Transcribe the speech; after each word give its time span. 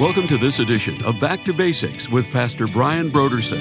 Welcome 0.00 0.28
to 0.28 0.36
this 0.36 0.60
edition 0.60 1.04
of 1.04 1.18
Back 1.18 1.42
to 1.42 1.52
Basics 1.52 2.08
with 2.08 2.30
Pastor 2.30 2.68
Brian 2.68 3.10
Brodersen. 3.10 3.60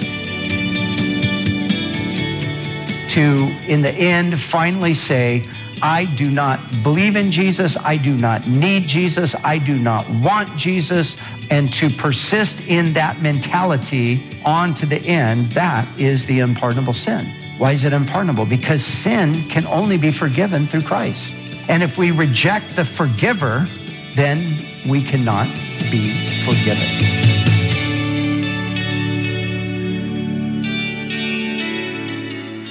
To, 3.10 3.24
in 3.68 3.82
the 3.82 3.90
end, 3.90 4.40
finally 4.40 4.94
say, 4.94 5.44
I 5.82 6.06
do 6.06 6.30
not 6.30 6.60
believe 6.84 7.16
in 7.16 7.32
Jesus. 7.32 7.76
I 7.78 7.98
do 7.98 8.16
not 8.16 8.48
need 8.48 8.88
Jesus. 8.88 9.34
I 9.44 9.58
do 9.58 9.80
not 9.80 10.08
want 10.12 10.56
Jesus. 10.56 11.18
And 11.50 11.74
to 11.74 11.90
persist 11.90 12.62
in 12.68 12.94
that 12.94 13.20
mentality 13.20 14.24
on 14.46 14.76
to 14.76 14.86
the 14.86 15.00
end, 15.00 15.54
that 15.54 15.88
is 16.00 16.28
the 16.28 16.42
unpardonable 16.42 16.94
sin. 16.94 17.26
Why 17.58 17.72
is 17.72 17.84
it 17.84 17.94
unpardonable? 17.94 18.46
Because 18.46 18.86
sin 18.86 19.42
can 19.50 19.66
only 19.66 19.98
be 19.98 20.12
forgiven 20.12 20.68
through 20.68 20.84
Christ. 20.84 21.34
And 21.68 21.82
if 21.82 21.98
we 21.98 22.12
reject 22.12 22.76
the 22.76 22.86
forgiver, 22.86 23.68
then 24.14 24.56
we 24.88 25.02
cannot 25.02 25.48
be 25.92 26.12
forgiven. 26.46 27.28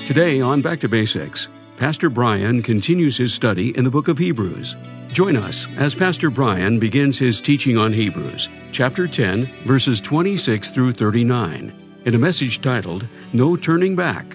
Today 0.06 0.40
on 0.40 0.62
Back 0.62 0.80
to 0.80 0.88
Basics, 0.88 1.48
Pastor 1.76 2.08
Brian 2.08 2.62
continues 2.62 3.16
his 3.16 3.34
study 3.34 3.76
in 3.76 3.84
the 3.84 3.90
book 3.90 4.08
of 4.08 4.18
Hebrews. 4.18 4.76
Join 5.08 5.36
us 5.36 5.66
as 5.76 5.94
Pastor 5.94 6.30
Brian 6.30 6.78
begins 6.78 7.18
his 7.18 7.40
teaching 7.40 7.76
on 7.76 7.92
Hebrews, 7.92 8.48
chapter 8.70 9.08
10, 9.08 9.66
verses 9.66 10.00
26 10.00 10.70
through 10.70 10.92
39, 10.92 11.72
in 12.04 12.14
a 12.14 12.18
message 12.18 12.60
titled, 12.60 13.06
No 13.32 13.56
Turning 13.56 13.96
Back. 13.96 14.26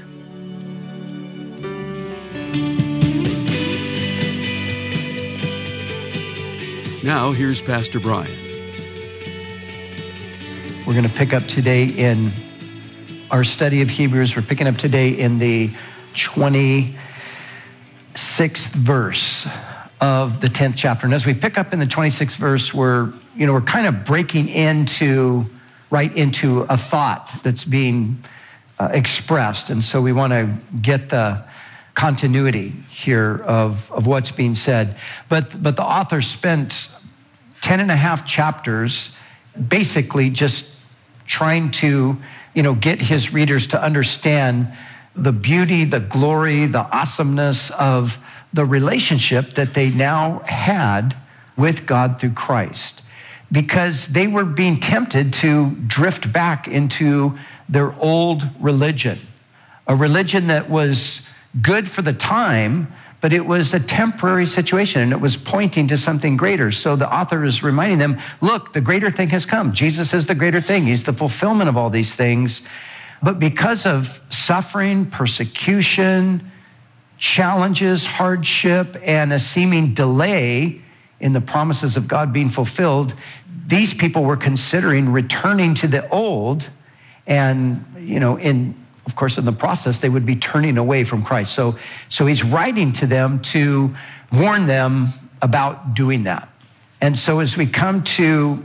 Now, 7.04 7.32
here's 7.32 7.62
Pastor 7.62 8.00
Brian. 8.00 8.51
We're 10.92 11.00
going 11.00 11.10
to 11.10 11.18
pick 11.18 11.34
up 11.34 11.46
today 11.46 11.86
in 11.86 12.34
our 13.32 13.46
study 13.46 13.82
of 13.82 13.90
Hebrews. 13.90 14.36
We're 14.36 14.42
picking 14.42 14.68
up 14.68 14.76
today 14.76 15.12
in 15.12 15.40
the 15.40 15.70
26th 16.16 16.98
verse 18.74 19.48
of 20.02 20.42
the 20.42 20.50
10th 20.50 20.74
chapter. 20.76 21.06
And 21.08 21.14
as 21.14 21.26
we 21.26 21.34
pick 21.34 21.58
up 21.58 21.72
in 21.72 21.80
the 21.80 21.86
26th 21.86 22.36
verse, 22.36 22.74
we're, 22.74 23.14
you 23.38 23.48
know, 23.48 23.54
we're 23.54 23.62
kind 23.62 23.88
of 23.88 24.04
breaking 24.04 24.50
into, 24.50 25.46
right 25.92 26.14
into 26.14 26.64
a 26.64 26.76
thought 26.76 27.32
that's 27.42 27.64
being 27.64 28.22
uh, 28.78 28.90
expressed. 28.92 29.70
And 29.70 29.82
so 29.82 30.02
we 30.02 30.12
want 30.12 30.34
to 30.34 30.54
get 30.82 31.08
the 31.08 31.42
continuity 31.94 32.72
here 32.90 33.38
of, 33.46 33.90
of 33.94 34.08
what's 34.08 34.32
being 34.32 34.56
said. 34.56 34.98
But, 35.30 35.64
but 35.64 35.78
the 35.78 35.86
author 35.86 36.22
spent 36.22 36.90
10 37.62 37.80
and 37.80 37.92
a 37.92 37.96
half 37.96 38.28
chapters 38.28 39.12
basically 39.70 40.30
just 40.30 40.81
trying 41.32 41.72
to 41.72 42.18
you 42.54 42.62
know, 42.62 42.74
get 42.74 43.02
his 43.02 43.32
readers 43.32 43.68
to 43.68 43.82
understand 43.82 44.68
the 45.16 45.32
beauty, 45.32 45.86
the 45.86 46.00
glory, 46.00 46.66
the 46.66 46.80
awesomeness 46.80 47.70
of 47.72 48.18
the 48.54 48.66
relationship 48.66 49.56
that 49.56 49.74
they 49.74 49.90
now 49.90 50.40
had 50.40 51.16
with 51.56 51.86
God 51.86 52.20
through 52.20 52.34
Christ. 52.34 53.02
Because 53.50 54.08
they 54.08 54.28
were 54.28 54.44
being 54.44 54.80
tempted 54.80 55.32
to 55.34 55.72
drift 55.88 56.32
back 56.34 56.68
into 56.68 57.38
their 57.70 57.94
old 58.00 58.50
religion, 58.60 59.20
a 59.88 59.96
religion 59.96 60.48
that 60.48 60.70
was 60.70 61.26
good 61.62 61.90
for 61.90 62.02
the 62.02 62.14
time, 62.14 62.92
but 63.22 63.32
it 63.32 63.46
was 63.46 63.74
a 63.74 63.80
temporary 63.80 64.48
situation 64.48 65.02
and 65.02 65.12
it 65.12 65.22
was 65.22 65.38
pointing 65.38 65.88
to 65.88 65.98
something 65.98 66.36
greater. 66.36 66.72
So 66.72 66.96
the 66.96 67.12
author 67.12 67.44
is 67.44 67.62
reminding 67.62 68.00
them 68.00 68.20
look, 68.42 68.74
the 68.74 68.82
greater 68.82 69.12
thing 69.12 69.30
has 69.30 69.46
come. 69.46 69.74
Jesus 69.74 70.14
is 70.14 70.28
the 70.28 70.36
greater 70.36 70.60
thing, 70.60 70.86
He's 70.86 71.04
the 71.04 71.14
fulfillment 71.14 71.70
of 71.70 71.78
all 71.78 71.90
these 71.90 72.14
things. 72.16 72.64
But 73.24 73.38
because 73.38 73.86
of 73.86 74.20
suffering, 74.30 75.06
persecution, 75.06 76.52
challenges, 77.20 78.04
hardship, 78.04 78.98
and 79.04 79.32
a 79.32 79.40
seeming 79.40 79.94
delay 79.94 80.82
in 81.20 81.34
the 81.34 81.42
promises 81.42 81.96
of 81.96 82.08
God 82.08 82.34
being 82.34 82.50
fulfilled, 82.50 83.14
these 83.68 83.94
people 83.94 84.24
were 84.24 84.38
considering 84.38 85.10
returning 85.10 85.76
to 85.76 85.88
the 85.88 86.10
old 86.10 86.68
and, 87.28 87.86
you 88.00 88.20
know, 88.20 88.38
in 88.40 88.76
of 89.06 89.16
course, 89.16 89.38
in 89.38 89.46
the 89.46 89.52
process, 89.52 90.00
they 90.00 90.10
would 90.10 90.26
be 90.26 90.36
turning 90.36 90.78
away 90.78 91.04
from 91.04 91.24
Christ. 91.24 91.54
So, 91.54 91.78
so 92.10 92.26
he's 92.26 92.44
writing 92.44 92.94
to 92.94 93.08
them 93.08 93.42
to 93.42 93.96
warn 94.32 94.68
them 94.68 95.10
about 95.42 95.94
doing 95.96 96.24
that. 96.24 96.50
And 97.02 97.18
so 97.18 97.40
as 97.40 97.58
we 97.58 97.66
come 97.66 98.04
to 98.04 98.64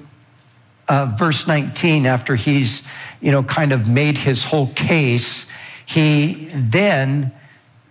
uh, 0.88 1.14
verse 1.18 1.46
19, 1.46 2.06
after 2.06 2.36
he's, 2.36 2.82
you 3.20 3.32
know, 3.32 3.42
kind 3.42 3.72
of 3.72 3.88
made 3.88 4.18
his 4.18 4.44
whole 4.44 4.68
case, 4.74 5.46
he 5.86 6.50
then 6.54 7.32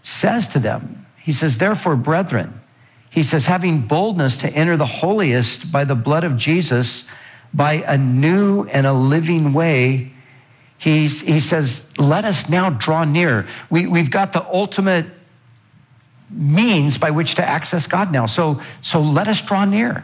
says 0.03 0.47
to 0.49 0.59
them, 0.59 1.07
he 1.17 1.33
says, 1.33 1.57
therefore, 1.57 1.95
brethren, 1.95 2.61
he 3.09 3.23
says, 3.23 3.47
having 3.47 3.81
boldness 3.81 4.37
to 4.37 4.49
enter 4.49 4.77
the 4.77 4.85
holiest 4.85 5.71
by 5.71 5.83
the 5.83 5.95
blood 5.95 6.23
of 6.23 6.37
Jesus, 6.37 7.05
by 7.53 7.73
a 7.87 7.97
new 7.97 8.65
and 8.65 8.85
a 8.85 8.93
living 8.93 9.53
way, 9.53 10.11
He's, 10.77 11.21
he 11.21 11.39
says, 11.39 11.83
let 11.97 12.25
us 12.25 12.49
now 12.49 12.69
draw 12.69 13.05
near. 13.05 13.47
We, 13.69 13.87
we've 13.87 14.11
got 14.11 14.33
the 14.33 14.45
ultimate 14.45 15.05
means 16.29 16.97
by 16.97 17.11
which 17.11 17.35
to 17.35 17.47
access 17.47 17.87
God 17.87 18.11
now. 18.11 18.25
So, 18.25 18.61
so 18.81 19.01
let 19.01 19.27
us 19.27 19.41
draw 19.41 19.65
near. 19.65 20.03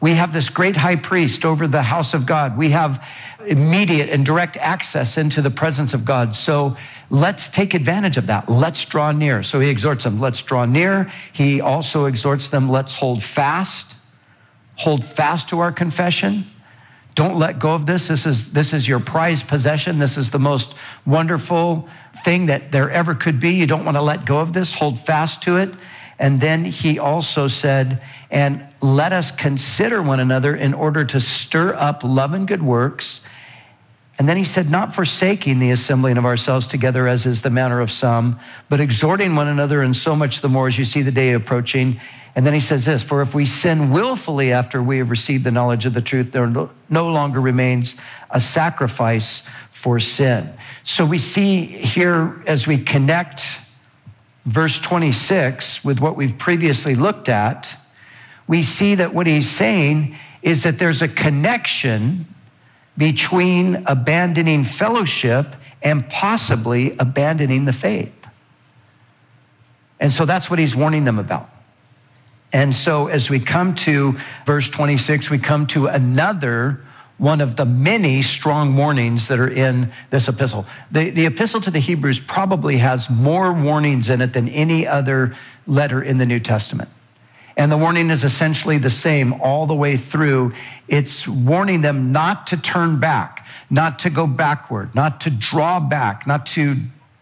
We 0.00 0.14
have 0.14 0.32
this 0.32 0.48
great 0.48 0.76
high 0.76 0.96
priest 0.96 1.44
over 1.44 1.68
the 1.68 1.82
house 1.82 2.14
of 2.14 2.24
God. 2.24 2.56
We 2.56 2.70
have 2.70 3.04
immediate 3.46 4.08
and 4.08 4.24
direct 4.24 4.56
access 4.56 5.18
into 5.18 5.42
the 5.42 5.50
presence 5.50 5.92
of 5.92 6.04
God. 6.04 6.34
So 6.34 6.76
let's 7.10 7.48
take 7.48 7.74
advantage 7.74 8.16
of 8.16 8.26
that. 8.28 8.48
Let's 8.48 8.84
draw 8.84 9.12
near. 9.12 9.42
So 9.42 9.60
he 9.60 9.68
exhorts 9.68 10.04
them, 10.04 10.18
let's 10.18 10.40
draw 10.40 10.64
near. 10.64 11.12
He 11.32 11.60
also 11.60 12.06
exhorts 12.06 12.48
them, 12.48 12.70
let's 12.70 12.94
hold 12.94 13.22
fast. 13.22 13.94
Hold 14.76 15.04
fast 15.04 15.50
to 15.50 15.60
our 15.60 15.72
confession. 15.72 16.46
Don't 17.14 17.38
let 17.38 17.58
go 17.58 17.74
of 17.74 17.86
this. 17.86 18.08
This 18.08 18.26
is, 18.26 18.50
this 18.50 18.72
is 18.72 18.86
your 18.86 19.00
prized 19.00 19.48
possession. 19.48 19.98
This 19.98 20.16
is 20.16 20.30
the 20.30 20.38
most 20.38 20.74
wonderful 21.04 21.88
thing 22.24 22.46
that 22.46 22.72
there 22.72 22.90
ever 22.90 23.14
could 23.14 23.40
be. 23.40 23.50
You 23.50 23.66
don't 23.66 23.84
want 23.84 23.96
to 23.96 24.02
let 24.02 24.24
go 24.24 24.38
of 24.38 24.52
this. 24.52 24.74
Hold 24.74 24.98
fast 24.98 25.42
to 25.42 25.56
it. 25.56 25.74
And 26.18 26.40
then 26.40 26.64
he 26.66 26.98
also 26.98 27.48
said, 27.48 28.02
and 28.30 28.66
let 28.82 29.12
us 29.12 29.30
consider 29.30 30.02
one 30.02 30.20
another 30.20 30.54
in 30.54 30.74
order 30.74 31.04
to 31.06 31.18
stir 31.18 31.74
up 31.74 32.04
love 32.04 32.34
and 32.34 32.46
good 32.46 32.62
works. 32.62 33.22
And 34.20 34.28
then 34.28 34.36
he 34.36 34.44
said, 34.44 34.68
not 34.68 34.94
forsaking 34.94 35.60
the 35.60 35.70
assembling 35.70 36.18
of 36.18 36.26
ourselves 36.26 36.66
together 36.66 37.08
as 37.08 37.24
is 37.24 37.40
the 37.40 37.48
manner 37.48 37.80
of 37.80 37.90
some, 37.90 38.38
but 38.68 38.78
exhorting 38.78 39.34
one 39.34 39.48
another, 39.48 39.80
and 39.80 39.96
so 39.96 40.14
much 40.14 40.42
the 40.42 40.48
more 40.50 40.68
as 40.68 40.76
you 40.76 40.84
see 40.84 41.00
the 41.00 41.10
day 41.10 41.32
approaching. 41.32 41.98
And 42.34 42.46
then 42.46 42.52
he 42.52 42.60
says 42.60 42.84
this 42.84 43.02
For 43.02 43.22
if 43.22 43.34
we 43.34 43.46
sin 43.46 43.88
willfully 43.88 44.52
after 44.52 44.82
we 44.82 44.98
have 44.98 45.08
received 45.08 45.44
the 45.44 45.50
knowledge 45.50 45.86
of 45.86 45.94
the 45.94 46.02
truth, 46.02 46.32
there 46.32 46.46
no 46.46 47.08
longer 47.08 47.40
remains 47.40 47.96
a 48.28 48.42
sacrifice 48.42 49.42
for 49.70 49.98
sin. 49.98 50.52
So 50.84 51.06
we 51.06 51.18
see 51.18 51.64
here 51.64 52.42
as 52.46 52.66
we 52.66 52.76
connect 52.76 53.58
verse 54.44 54.78
26 54.78 55.82
with 55.82 55.98
what 55.98 56.14
we've 56.14 56.36
previously 56.36 56.94
looked 56.94 57.30
at, 57.30 57.74
we 58.46 58.64
see 58.64 58.96
that 58.96 59.14
what 59.14 59.26
he's 59.26 59.50
saying 59.50 60.18
is 60.42 60.64
that 60.64 60.78
there's 60.78 61.00
a 61.00 61.08
connection 61.08 62.26
between 63.00 63.82
abandoning 63.86 64.62
fellowship 64.62 65.56
and 65.80 66.06
possibly 66.10 66.94
abandoning 66.98 67.64
the 67.64 67.72
faith. 67.72 68.12
And 69.98 70.12
so 70.12 70.26
that's 70.26 70.50
what 70.50 70.58
he's 70.58 70.76
warning 70.76 71.04
them 71.04 71.18
about. 71.18 71.48
And 72.52 72.76
so 72.76 73.06
as 73.06 73.30
we 73.30 73.40
come 73.40 73.74
to 73.76 74.18
verse 74.44 74.68
26, 74.68 75.30
we 75.30 75.38
come 75.38 75.66
to 75.68 75.86
another 75.86 76.84
one 77.16 77.40
of 77.40 77.56
the 77.56 77.64
many 77.64 78.20
strong 78.20 78.76
warnings 78.76 79.28
that 79.28 79.40
are 79.40 79.50
in 79.50 79.90
this 80.10 80.28
epistle. 80.28 80.66
The, 80.90 81.08
the 81.08 81.24
epistle 81.24 81.62
to 81.62 81.70
the 81.70 81.78
Hebrews 81.78 82.20
probably 82.20 82.76
has 82.78 83.08
more 83.08 83.50
warnings 83.50 84.10
in 84.10 84.20
it 84.20 84.34
than 84.34 84.46
any 84.50 84.86
other 84.86 85.34
letter 85.66 86.02
in 86.02 86.18
the 86.18 86.26
New 86.26 86.38
Testament. 86.38 86.90
And 87.60 87.70
the 87.70 87.76
warning 87.76 88.08
is 88.08 88.24
essentially 88.24 88.78
the 88.78 88.88
same 88.88 89.34
all 89.34 89.66
the 89.66 89.74
way 89.74 89.98
through. 89.98 90.54
It's 90.88 91.28
warning 91.28 91.82
them 91.82 92.10
not 92.10 92.46
to 92.46 92.56
turn 92.56 93.00
back, 93.00 93.46
not 93.68 93.98
to 93.98 94.08
go 94.08 94.26
backward, 94.26 94.94
not 94.94 95.20
to 95.20 95.30
draw 95.30 95.78
back, 95.78 96.26
not 96.26 96.46
to 96.46 96.76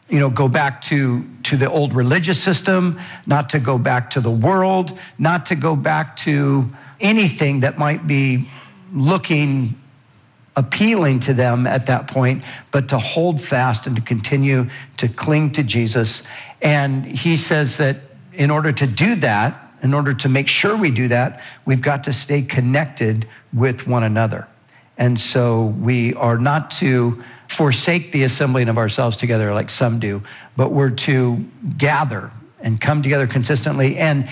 you 0.08 0.20
know, 0.20 0.30
go 0.30 0.46
back 0.46 0.80
to, 0.82 1.28
to 1.42 1.56
the 1.56 1.68
old 1.68 1.92
religious 1.92 2.40
system, 2.40 3.00
not 3.26 3.50
to 3.50 3.58
go 3.58 3.78
back 3.78 4.10
to 4.10 4.20
the 4.20 4.30
world, 4.30 4.96
not 5.18 5.46
to 5.46 5.56
go 5.56 5.74
back 5.74 6.16
to 6.18 6.70
anything 7.00 7.58
that 7.60 7.76
might 7.76 8.06
be 8.06 8.48
looking 8.94 9.76
appealing 10.54 11.18
to 11.18 11.34
them 11.34 11.66
at 11.66 11.86
that 11.86 12.06
point, 12.06 12.44
but 12.70 12.90
to 12.90 12.98
hold 13.00 13.40
fast 13.40 13.88
and 13.88 13.96
to 13.96 14.02
continue 14.02 14.70
to 14.98 15.08
cling 15.08 15.50
to 15.50 15.64
Jesus. 15.64 16.22
And 16.62 17.04
he 17.04 17.36
says 17.36 17.78
that 17.78 17.96
in 18.32 18.52
order 18.52 18.70
to 18.70 18.86
do 18.86 19.16
that, 19.16 19.64
in 19.82 19.94
order 19.94 20.14
to 20.14 20.28
make 20.28 20.48
sure 20.48 20.76
we 20.76 20.90
do 20.90 21.08
that, 21.08 21.40
we've 21.64 21.82
got 21.82 22.04
to 22.04 22.12
stay 22.12 22.42
connected 22.42 23.28
with 23.52 23.86
one 23.86 24.02
another. 24.02 24.46
And 24.96 25.20
so 25.20 25.66
we 25.80 26.14
are 26.14 26.38
not 26.38 26.70
to 26.72 27.22
forsake 27.48 28.12
the 28.12 28.24
assembling 28.24 28.68
of 28.68 28.76
ourselves 28.76 29.16
together 29.16 29.54
like 29.54 29.70
some 29.70 29.98
do, 30.00 30.22
but 30.56 30.72
we're 30.72 30.90
to 30.90 31.44
gather 31.76 32.30
and 32.60 32.80
come 32.80 33.02
together 33.02 33.26
consistently. 33.26 33.96
And 33.96 34.28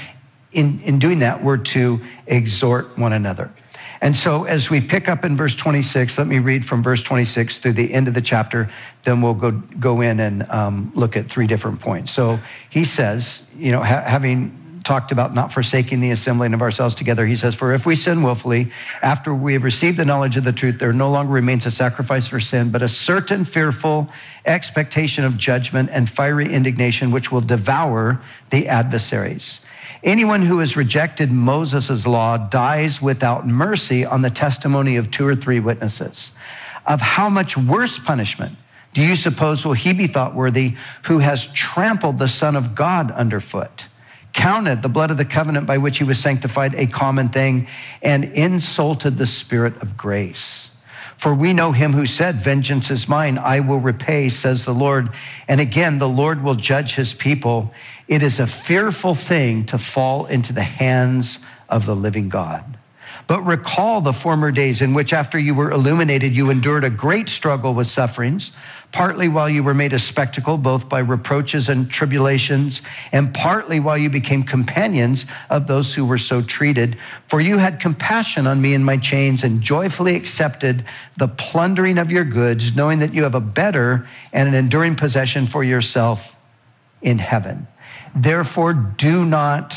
in, 0.53 0.81
in 0.81 0.99
doing 0.99 1.21
that, 1.21 1.43
we're 1.43 1.57
to 1.59 2.01
exhort 2.27 2.99
one 2.99 3.13
another. 3.13 3.51
And 4.01 4.15
so, 4.15 4.45
as 4.45 4.69
we 4.69 4.81
pick 4.81 5.09
up 5.09 5.25
in 5.25 5.37
verse 5.37 5.57
26, 5.57 6.19
let 6.19 6.27
me 6.27 6.39
read 6.39 6.67
from 6.67 6.83
verse 6.83 7.03
26 7.03 7.61
through 7.61 7.73
the 7.73 7.93
end 7.95 8.09
of 8.09 8.15
the 8.15 8.21
chapter. 8.21 8.71
Then 9.05 9.23
we'll 9.23 9.35
go, 9.35 9.53
go 9.53 10.03
in 10.03 10.21
and 10.21 10.49
um, 10.51 10.93
look 10.95 11.17
at 11.17 11.29
three 11.29 11.47
different 11.47 11.81
points. 11.81 12.13
So, 12.13 12.39
he 12.69 12.85
says, 12.85 13.43
you 13.57 13.73
know, 13.73 13.83
ha- 13.83 14.03
having 14.03 14.66
talked 14.87 15.11
about 15.11 15.35
not 15.35 15.53
forsaking 15.53 16.01
the 16.01 16.13
assembling 16.13 16.55
of 16.55 16.63
ourselves 16.63 16.95
together. 16.95 17.27
He 17.27 17.37
says, 17.37 17.55
For 17.55 17.75
if 17.75 17.85
we 17.85 17.97
sin 17.97 18.23
willfully, 18.23 18.71
after 19.03 19.35
we 19.35 19.53
have 19.55 19.65
received 19.65 19.99
the 19.99 20.05
knowledge 20.05 20.37
of 20.37 20.45
the 20.45 20.53
truth, 20.53 20.79
there 20.79 20.93
no 20.93 21.11
longer 21.11 21.33
remains 21.33 21.67
a 21.67 21.71
sacrifice 21.71 22.29
for 22.29 22.39
sin, 22.39 22.71
but 22.71 22.83
a 22.83 22.89
certain 22.89 23.45
fearful 23.45 24.09
expectation 24.47 25.25
of 25.25 25.37
judgment 25.37 25.91
and 25.93 26.09
fiery 26.09 26.53
indignation, 26.53 27.11
which 27.11 27.33
will 27.33 27.41
devour 27.41 28.23
the 28.51 28.69
adversaries. 28.69 29.61
Anyone 30.05 30.43
who 30.43 30.61
has 30.61 30.77
rejected 30.77 31.33
Moses' 31.33 32.07
law 32.07 32.37
dies 32.37 33.03
without 33.03 33.47
mercy 33.47 34.07
on 34.07 34.23
the 34.23 34.31
testimony 34.31 34.97
of 34.97 35.11
two 35.11 35.27
or 35.27 35.35
three 35.35 35.59
witnesses. 35.59 36.31
Of 36.87 37.01
how 37.01 37.29
much 37.29 37.57
worse 37.57 37.99
punishment 37.99 38.57
do 38.95 39.03
you 39.03 39.17
suppose 39.17 39.67
will 39.67 39.73
he 39.73 39.93
be 39.93 40.07
thought 40.07 40.35
worthy 40.35 40.77
who 41.07 41.19
has 41.19 41.49
trampled 41.49 42.19
the 42.19 42.29
Son 42.29 42.55
of 42.55 42.77
God 42.77 43.11
underfoot? 43.11 43.89
Counted 44.37 44.83
the 44.83 44.89
blood 44.89 45.11
of 45.11 45.17
the 45.17 45.25
covenant 45.25 45.67
by 45.67 45.79
which 45.79 45.99
he 45.99 46.05
was 46.05 46.19
sanctified 46.19 46.75
a 46.75 46.87
common 46.87 47.31
thing, 47.31 47.67
and 48.03 48.23
insulted 48.25 49.17
the 49.17 49.27
Spirit 49.27 49.81
of 49.83 49.97
grace. 49.97 50.71
For 51.17 51.35
we 51.35 51.55
know 51.55 51.73
him 51.73 51.95
who 51.95 52.05
said, 52.05 52.37
Vengeance 52.37 52.91
is 52.91 53.09
mine, 53.09 53.39
I 53.39 53.61
will 53.61 53.81
repay, 53.81 54.29
says 54.29 54.67
the 54.67 54.75
Lord. 54.75 55.09
And 55.49 55.61
again, 55.61 55.99
the 55.99 56.09
Lord 56.09 56.45
will 56.45 56.55
judge 56.55 56.95
his 56.95 57.15
people. 57.15 57.73
It 58.07 58.23
is 58.23 58.39
a 58.39 58.47
fearful 58.47 59.15
thing 59.15 59.65
to 59.67 59.79
fall 59.79 60.27
into 60.27 60.53
the 60.53 60.63
hands 60.63 61.39
of 61.71 61.87
the 61.87 61.97
living 61.97 62.29
God. 62.29 62.76
But 63.27 63.43
recall 63.43 64.01
the 64.01 64.13
former 64.13 64.53
days 64.53 64.83
in 64.83 64.95
which, 64.95 65.13
after 65.13 65.39
you 65.39 65.55
were 65.55 65.71
illuminated, 65.71 66.37
you 66.37 66.51
endured 66.51 66.85
a 66.85 66.91
great 66.91 67.29
struggle 67.29 67.75
with 67.75 67.89
sufferings 67.89 68.53
partly 68.93 69.29
while 69.29 69.49
you 69.49 69.63
were 69.63 69.75
made 69.75 69.93
a 69.93 69.99
spectacle, 69.99 70.57
both 70.57 70.89
by 70.89 71.01
reproaches 71.01 71.69
and 71.69 71.91
tribulations, 71.91 72.81
and 73.13 73.35
partly 73.35 73.79
while 73.79 73.99
you 73.99 74.09
became 74.09 74.43
companions 74.43 75.27
of 75.51 75.67
those 75.67 75.95
who 75.95 76.05
were 76.05 76.17
so 76.17 76.41
treated. 76.41 76.97
For 77.29 77.41
you 77.41 77.59
had 77.59 77.79
compassion 77.79 78.47
on 78.47 78.61
me 78.63 78.73
in 78.73 78.85
my 78.85 78.97
chains 78.97 79.45
and 79.45 79.61
joyfully 79.61 80.17
accepted 80.17 80.85
the 81.19 81.29
plundering 81.29 81.99
of 81.99 82.11
your 82.11 82.25
goods, 82.25 82.75
knowing 82.75 83.01
that 83.01 83.13
you 83.13 83.25
have 83.25 83.35
a 83.35 83.41
better 83.41 84.09
and 84.33 84.49
an 84.49 84.55
enduring 84.55 84.97
possession 84.97 85.47
for 85.47 85.63
yourself 85.63 86.37
in 87.03 87.19
heaven. 87.19 87.67
Therefore, 88.15 88.73
do 88.73 89.27
not 89.27 89.77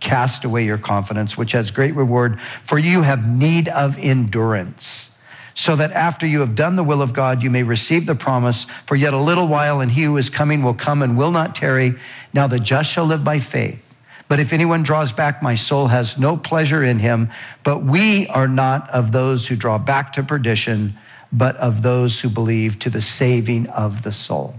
cast 0.00 0.44
away 0.44 0.64
your 0.64 0.78
confidence, 0.78 1.36
which 1.36 1.52
has 1.52 1.70
great 1.70 1.94
reward, 1.94 2.40
for 2.64 2.78
you 2.78 3.02
have 3.02 3.28
need 3.28 3.68
of 3.68 3.98
endurance 3.98 5.10
so 5.54 5.76
that 5.76 5.92
after 5.92 6.26
you 6.26 6.40
have 6.40 6.54
done 6.54 6.76
the 6.76 6.84
will 6.84 7.02
of 7.02 7.12
God, 7.12 7.42
you 7.42 7.50
may 7.50 7.62
receive 7.62 8.06
the 8.06 8.14
promise. 8.14 8.66
For 8.86 8.96
yet 8.96 9.12
a 9.12 9.18
little 9.18 9.46
while, 9.46 9.80
and 9.80 9.90
he 9.90 10.04
who 10.04 10.16
is 10.16 10.30
coming 10.30 10.62
will 10.62 10.74
come 10.74 11.02
and 11.02 11.18
will 11.18 11.30
not 11.30 11.54
tarry. 11.54 11.96
Now 12.32 12.46
the 12.46 12.58
just 12.58 12.90
shall 12.90 13.04
live 13.04 13.24
by 13.24 13.40
faith. 13.40 13.94
But 14.26 14.40
if 14.40 14.52
anyone 14.52 14.84
draws 14.84 15.12
back, 15.12 15.42
my 15.42 15.56
soul 15.56 15.88
has 15.88 16.16
no 16.16 16.36
pleasure 16.36 16.84
in 16.84 17.00
him. 17.00 17.30
But 17.64 17.84
we 17.84 18.26
are 18.28 18.48
not 18.48 18.88
of 18.90 19.12
those 19.12 19.48
who 19.48 19.56
draw 19.56 19.76
back 19.76 20.12
to 20.14 20.22
perdition, 20.22 20.96
but 21.32 21.56
of 21.56 21.82
those 21.82 22.20
who 22.20 22.28
believe 22.28 22.78
to 22.78 22.90
the 22.90 23.02
saving 23.02 23.66
of 23.66 24.02
the 24.02 24.12
soul. 24.12 24.54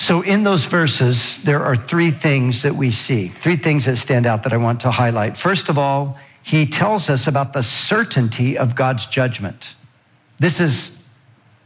So, 0.00 0.22
in 0.22 0.44
those 0.44 0.64
verses, 0.64 1.36
there 1.42 1.62
are 1.62 1.76
three 1.76 2.10
things 2.10 2.62
that 2.62 2.74
we 2.74 2.90
see, 2.90 3.34
three 3.42 3.58
things 3.58 3.84
that 3.84 3.96
stand 3.96 4.24
out 4.24 4.44
that 4.44 4.52
I 4.54 4.56
want 4.56 4.80
to 4.80 4.90
highlight. 4.90 5.36
First 5.36 5.68
of 5.68 5.76
all, 5.76 6.18
he 6.42 6.64
tells 6.64 7.10
us 7.10 7.26
about 7.26 7.52
the 7.52 7.62
certainty 7.62 8.56
of 8.56 8.74
God's 8.74 9.04
judgment. 9.04 9.74
This 10.38 10.58
is 10.58 10.98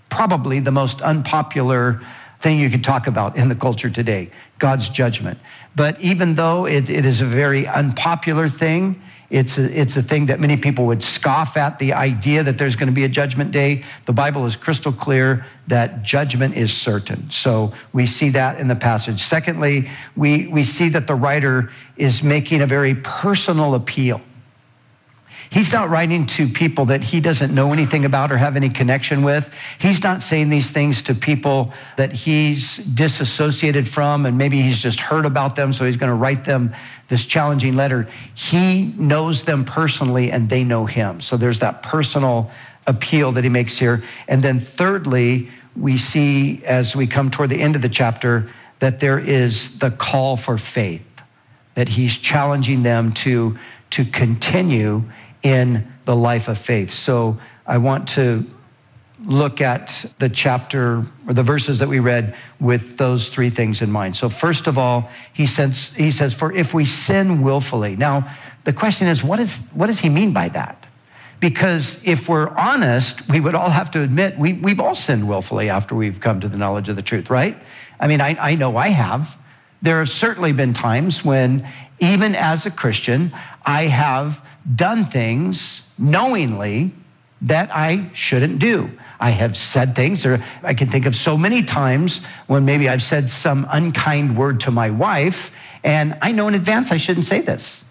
probably 0.08 0.58
the 0.58 0.72
most 0.72 1.00
unpopular 1.00 2.02
thing 2.40 2.58
you 2.58 2.70
could 2.70 2.82
talk 2.82 3.06
about 3.06 3.36
in 3.36 3.48
the 3.48 3.54
culture 3.54 3.88
today 3.88 4.32
God's 4.58 4.88
judgment. 4.88 5.38
But 5.76 6.00
even 6.00 6.34
though 6.34 6.66
it, 6.66 6.90
it 6.90 7.06
is 7.06 7.20
a 7.20 7.26
very 7.26 7.68
unpopular 7.68 8.48
thing, 8.48 9.00
it's 9.34 9.58
a, 9.58 9.80
it's 9.80 9.96
a 9.96 10.02
thing 10.02 10.26
that 10.26 10.38
many 10.38 10.56
people 10.56 10.86
would 10.86 11.02
scoff 11.02 11.56
at 11.56 11.80
the 11.80 11.92
idea 11.92 12.44
that 12.44 12.56
there's 12.56 12.76
going 12.76 12.86
to 12.86 12.92
be 12.92 13.02
a 13.02 13.08
judgment 13.08 13.50
day. 13.50 13.82
The 14.06 14.12
Bible 14.12 14.46
is 14.46 14.54
crystal 14.54 14.92
clear 14.92 15.44
that 15.66 16.04
judgment 16.04 16.56
is 16.56 16.72
certain. 16.72 17.28
So 17.32 17.72
we 17.92 18.06
see 18.06 18.28
that 18.30 18.60
in 18.60 18.68
the 18.68 18.76
passage. 18.76 19.24
Secondly, 19.24 19.90
we, 20.14 20.46
we 20.46 20.62
see 20.62 20.88
that 20.90 21.08
the 21.08 21.16
writer 21.16 21.72
is 21.96 22.22
making 22.22 22.62
a 22.62 22.66
very 22.66 22.94
personal 22.94 23.74
appeal. 23.74 24.20
He's 25.54 25.72
not 25.72 25.88
writing 25.88 26.26
to 26.26 26.48
people 26.48 26.86
that 26.86 27.04
he 27.04 27.20
doesn't 27.20 27.54
know 27.54 27.72
anything 27.72 28.04
about 28.04 28.32
or 28.32 28.38
have 28.38 28.56
any 28.56 28.68
connection 28.68 29.22
with. 29.22 29.54
He's 29.78 30.02
not 30.02 30.20
saying 30.20 30.48
these 30.48 30.72
things 30.72 31.02
to 31.02 31.14
people 31.14 31.72
that 31.96 32.12
he's 32.12 32.78
disassociated 32.78 33.86
from 33.86 34.26
and 34.26 34.36
maybe 34.36 34.60
he's 34.62 34.82
just 34.82 34.98
heard 34.98 35.24
about 35.24 35.54
them, 35.54 35.72
so 35.72 35.84
he's 35.84 35.96
going 35.96 36.10
to 36.10 36.16
write 36.16 36.44
them 36.44 36.74
this 37.06 37.24
challenging 37.24 37.76
letter. 37.76 38.08
He 38.34 38.86
knows 38.98 39.44
them 39.44 39.64
personally 39.64 40.32
and 40.32 40.50
they 40.50 40.64
know 40.64 40.86
him. 40.86 41.20
So 41.20 41.36
there's 41.36 41.60
that 41.60 41.84
personal 41.84 42.50
appeal 42.88 43.30
that 43.30 43.44
he 43.44 43.50
makes 43.50 43.78
here. 43.78 44.02
And 44.26 44.42
then, 44.42 44.58
thirdly, 44.58 45.50
we 45.76 45.98
see 45.98 46.64
as 46.64 46.96
we 46.96 47.06
come 47.06 47.30
toward 47.30 47.50
the 47.50 47.60
end 47.60 47.76
of 47.76 47.82
the 47.82 47.88
chapter 47.88 48.50
that 48.80 48.98
there 48.98 49.20
is 49.20 49.78
the 49.78 49.92
call 49.92 50.36
for 50.36 50.58
faith, 50.58 51.06
that 51.74 51.90
he's 51.90 52.16
challenging 52.16 52.82
them 52.82 53.12
to, 53.12 53.56
to 53.90 54.04
continue 54.04 55.04
in 55.44 55.86
the 56.06 56.16
life 56.16 56.48
of 56.48 56.58
faith. 56.58 56.92
So 56.92 57.38
I 57.66 57.78
want 57.78 58.08
to 58.08 58.44
look 59.24 59.60
at 59.60 60.04
the 60.18 60.28
chapter 60.28 61.06
or 61.26 61.32
the 61.32 61.42
verses 61.42 61.78
that 61.78 61.88
we 61.88 62.00
read 62.00 62.34
with 62.60 62.98
those 62.98 63.28
three 63.28 63.50
things 63.50 63.80
in 63.80 63.90
mind. 63.90 64.16
So 64.16 64.28
first 64.28 64.66
of 64.66 64.76
all, 64.76 65.08
he 65.32 65.46
says, 65.46 65.92
he 65.94 66.10
says, 66.10 66.34
for 66.34 66.52
if 66.52 66.74
we 66.74 66.84
sin 66.84 67.42
willfully. 67.42 67.96
Now, 67.96 68.34
the 68.64 68.72
question 68.72 69.06
is, 69.06 69.22
what, 69.22 69.38
is, 69.38 69.58
what 69.72 69.86
does 69.86 70.00
he 70.00 70.08
mean 70.08 70.32
by 70.32 70.48
that? 70.48 70.86
Because 71.40 72.02
if 72.04 72.28
we're 72.28 72.48
honest, 72.48 73.28
we 73.28 73.40
would 73.40 73.54
all 73.54 73.70
have 73.70 73.90
to 73.92 74.00
admit 74.00 74.38
we, 74.38 74.54
we've 74.54 74.80
all 74.80 74.94
sinned 74.94 75.28
willfully 75.28 75.68
after 75.68 75.94
we've 75.94 76.20
come 76.20 76.40
to 76.40 76.48
the 76.48 76.56
knowledge 76.56 76.88
of 76.88 76.96
the 76.96 77.02
truth, 77.02 77.30
right? 77.30 77.56
I 78.00 78.08
mean, 78.08 78.20
I, 78.20 78.36
I 78.38 78.54
know 78.54 78.76
I 78.76 78.88
have. 78.88 79.36
There 79.84 79.98
have 79.98 80.08
certainly 80.08 80.52
been 80.52 80.72
times 80.72 81.22
when, 81.22 81.68
even 82.00 82.34
as 82.34 82.64
a 82.64 82.70
Christian, 82.70 83.34
I 83.66 83.82
have 83.82 84.42
done 84.74 85.04
things 85.04 85.82
knowingly 85.98 86.94
that 87.42 87.68
I 87.70 88.08
shouldn't 88.14 88.60
do. 88.60 88.90
I 89.20 89.28
have 89.28 89.58
said 89.58 89.94
things, 89.94 90.24
or 90.24 90.42
I 90.62 90.72
can 90.72 90.90
think 90.90 91.04
of 91.04 91.14
so 91.14 91.36
many 91.36 91.62
times 91.62 92.22
when 92.46 92.64
maybe 92.64 92.88
I've 92.88 93.02
said 93.02 93.30
some 93.30 93.66
unkind 93.70 94.38
word 94.38 94.60
to 94.60 94.70
my 94.70 94.88
wife, 94.88 95.50
and 95.84 96.16
I 96.22 96.32
know 96.32 96.48
in 96.48 96.54
advance 96.54 96.90
I 96.90 96.96
shouldn't 96.96 97.26
say 97.26 97.42
this. 97.42 97.84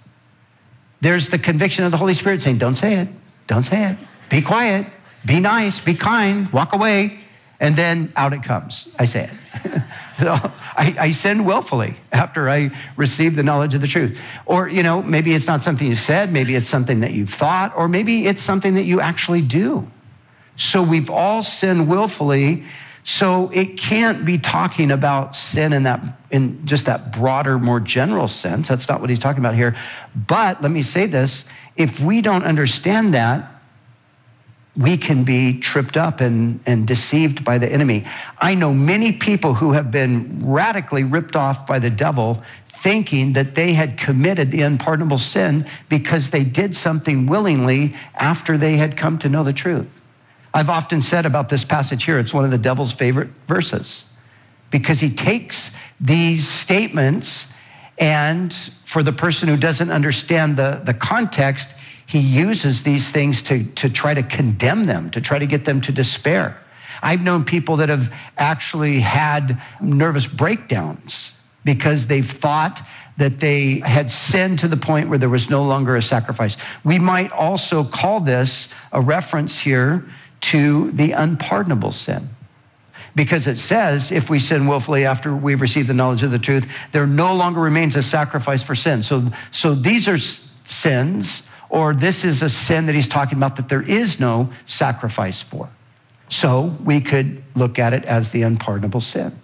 There's 1.02 1.30
the 1.30 1.38
conviction 1.38 1.86
of 1.86 1.92
the 1.92 1.98
Holy 1.98 2.16
Spirit 2.16 2.42
saying, 2.42 2.58
Don't 2.58 2.76
say 2.76 2.96
it, 2.96 3.08
don't 3.46 3.66
say 3.66 3.92
it, 3.92 3.98
be 4.30 4.42
quiet, 4.42 4.88
be 5.28 5.40
nice, 5.40 5.80
be 5.80 5.94
kind, 5.94 6.52
walk 6.52 6.74
away. 6.74 7.20
And 7.60 7.76
then 7.76 8.12
out 8.16 8.34
it 8.34 8.42
comes. 8.42 8.88
I 8.98 9.06
say 9.06 9.30
it. 9.64 9.84
so 10.20 10.32
I, 10.34 10.96
I 11.00 11.12
sin 11.12 11.46
willfully 11.46 11.96
after 12.12 12.50
I 12.50 12.72
receive 12.96 13.36
the 13.36 13.44
knowledge 13.44 13.74
of 13.74 13.82
the 13.82 13.88
truth. 13.88 14.20
Or, 14.46 14.68
you 14.68 14.84
know, 14.84 15.02
maybe 15.02 15.34
it's 15.34 15.48
not 15.48 15.64
something 15.64 15.88
you 15.88 15.96
said, 15.96 16.32
maybe 16.32 16.56
it's 16.56 16.70
something 16.70 17.00
that 17.02 17.14
you've 17.14 17.30
thought, 17.30 17.76
or 17.76 17.88
maybe 17.88 18.28
it's 18.28 18.42
something 18.42 18.76
that 18.76 18.84
you 18.84 19.02
actually 19.02 19.42
do. 19.42 19.90
So 20.56 20.84
we've 20.84 21.10
all 21.10 21.44
sinned 21.44 21.88
willfully. 21.88 22.64
So 23.04 23.50
it 23.54 23.78
can't 23.78 24.24
be 24.24 24.38
talking 24.38 24.92
about 24.92 25.36
sin 25.36 25.74
in 25.74 25.84
that 25.84 26.20
in 26.32 26.66
just 26.66 26.86
that 26.86 27.12
broader, 27.12 27.60
more 27.60 27.80
general 27.80 28.28
sense. 28.28 28.68
That's 28.68 28.88
not 28.88 29.02
what 29.02 29.10
he's 29.10 29.20
talking 29.20 29.40
about 29.40 29.56
here. 29.56 29.76
But 30.16 30.62
let 30.62 30.72
me 30.72 30.84
say 30.84 31.06
this: 31.06 31.44
if 31.76 32.00
we 32.00 32.22
don't 32.22 32.44
understand 32.44 33.14
that, 33.14 33.53
we 34.76 34.98
can 34.98 35.24
be 35.24 35.60
tripped 35.60 35.98
up 35.98 36.20
and, 36.20 36.60
and 36.66 36.88
deceived 36.88 37.44
by 37.46 37.58
the 37.58 37.72
enemy. 37.72 38.06
I 38.40 38.56
know 38.56 38.74
many 38.74 39.12
people 39.12 39.54
who 39.54 39.74
have 39.74 39.92
been 39.92 40.42
radically 40.44 41.04
ripped 41.04 41.36
off 41.36 41.68
by 41.68 41.80
the 41.80 41.92
devil 41.92 42.42
thinking 42.66 43.34
that 43.34 43.56
they 43.56 43.74
had 43.74 43.98
committed 43.98 44.52
the 44.52 44.62
unpardonable 44.62 45.18
sin 45.18 45.66
because 45.90 46.32
they 46.32 46.44
did 46.44 46.76
something 46.76 47.28
willingly 47.28 47.96
after 48.16 48.58
they 48.58 48.78
had 48.78 48.98
come 48.98 49.18
to 49.20 49.30
know 49.30 49.44
the 49.44 49.54
truth. 49.54 49.88
I've 50.54 50.70
often 50.70 51.02
said 51.02 51.26
about 51.26 51.50
this 51.50 51.64
passage 51.64 52.04
here, 52.04 52.20
it's 52.20 52.34
one 52.34 52.44
of 52.44 52.52
the 52.52 52.58
devil's 52.58 52.94
favorite 52.94 53.30
verses 53.48 54.06
because 54.70 55.00
he 55.00 55.10
takes 55.10 55.72
these 56.02 56.48
statements 56.48 57.46
and 57.98 58.54
for 58.86 59.04
the 59.04 59.14
person 59.14 59.48
who 59.48 59.56
doesn't 59.56 59.92
understand 59.92 60.58
the, 60.58 60.82
the 60.84 60.94
context, 60.94 61.70
he 62.06 62.20
uses 62.20 62.84
these 62.84 63.10
things 63.10 63.42
to, 63.44 63.64
to 63.64 63.90
try 63.90 64.14
to 64.14 64.24
condemn 64.24 64.86
them, 64.86 65.10
to 65.12 65.22
try 65.22 65.40
to 65.40 65.46
get 65.46 65.66
them 65.66 65.82
to 65.82 65.92
despair. 65.92 66.58
I've 67.02 67.22
known 67.22 67.44
people 67.44 67.78
that 67.78 67.90
have 67.90 68.14
actually 68.38 69.00
had 69.00 69.62
nervous 69.82 70.28
breakdowns 70.28 71.34
because 71.64 72.08
they've 72.08 72.30
thought 72.30 72.82
that 73.18 73.40
they 73.40 73.80
had 73.80 74.10
sinned 74.10 74.60
to 74.60 74.68
the 74.68 74.78
point 74.78 75.10
where 75.10 75.18
there 75.18 75.30
was 75.30 75.50
no 75.50 75.64
longer 75.64 75.96
a 75.96 76.02
sacrifice. 76.02 76.58
We 76.84 77.00
might 77.00 77.32
also 77.32 77.84
call 77.84 78.22
this 78.22 78.70
a 78.92 79.02
reference 79.02 79.60
here 79.60 80.06
to 80.42 80.92
the 80.92 81.12
unpardonable 81.12 81.92
sin. 81.92 82.30
Because 83.16 83.46
it 83.46 83.58
says, 83.58 84.12
if 84.12 84.30
we 84.30 84.40
sin 84.40 84.66
willfully 84.66 85.06
after 85.06 85.36
we've 85.36 85.62
received 85.62 85.88
the 85.88 85.94
knowledge 85.94 86.24
of 86.24 86.32
the 86.32 86.40
truth, 86.40 86.68
there 86.92 87.06
no 87.06 87.36
longer 87.36 87.62
remains 87.62 87.96
a 87.96 88.02
sacrifice 88.02 88.64
for 88.64 88.74
sin. 88.74 89.04
So, 89.04 89.32
so 89.52 89.76
these 89.76 90.08
are 90.08 90.18
sins, 90.18 91.44
or 91.74 91.96
this 91.96 92.24
is 92.24 92.44
a 92.44 92.50
sin 92.50 92.86
that 92.86 92.94
he's 92.94 93.08
talking 93.08 93.36
about 93.36 93.56
that 93.56 93.68
there 93.68 93.82
is 93.82 94.20
no 94.20 94.54
sacrifice 94.68 95.42
for. 95.42 95.70
So 96.30 96.78
we 96.84 97.02
could 97.02 97.44
look 97.56 97.80
at 97.80 97.94
it 97.94 98.06
as 98.06 98.30
the 98.30 98.44
unpardonable 98.44 99.02
sin. 99.02 99.40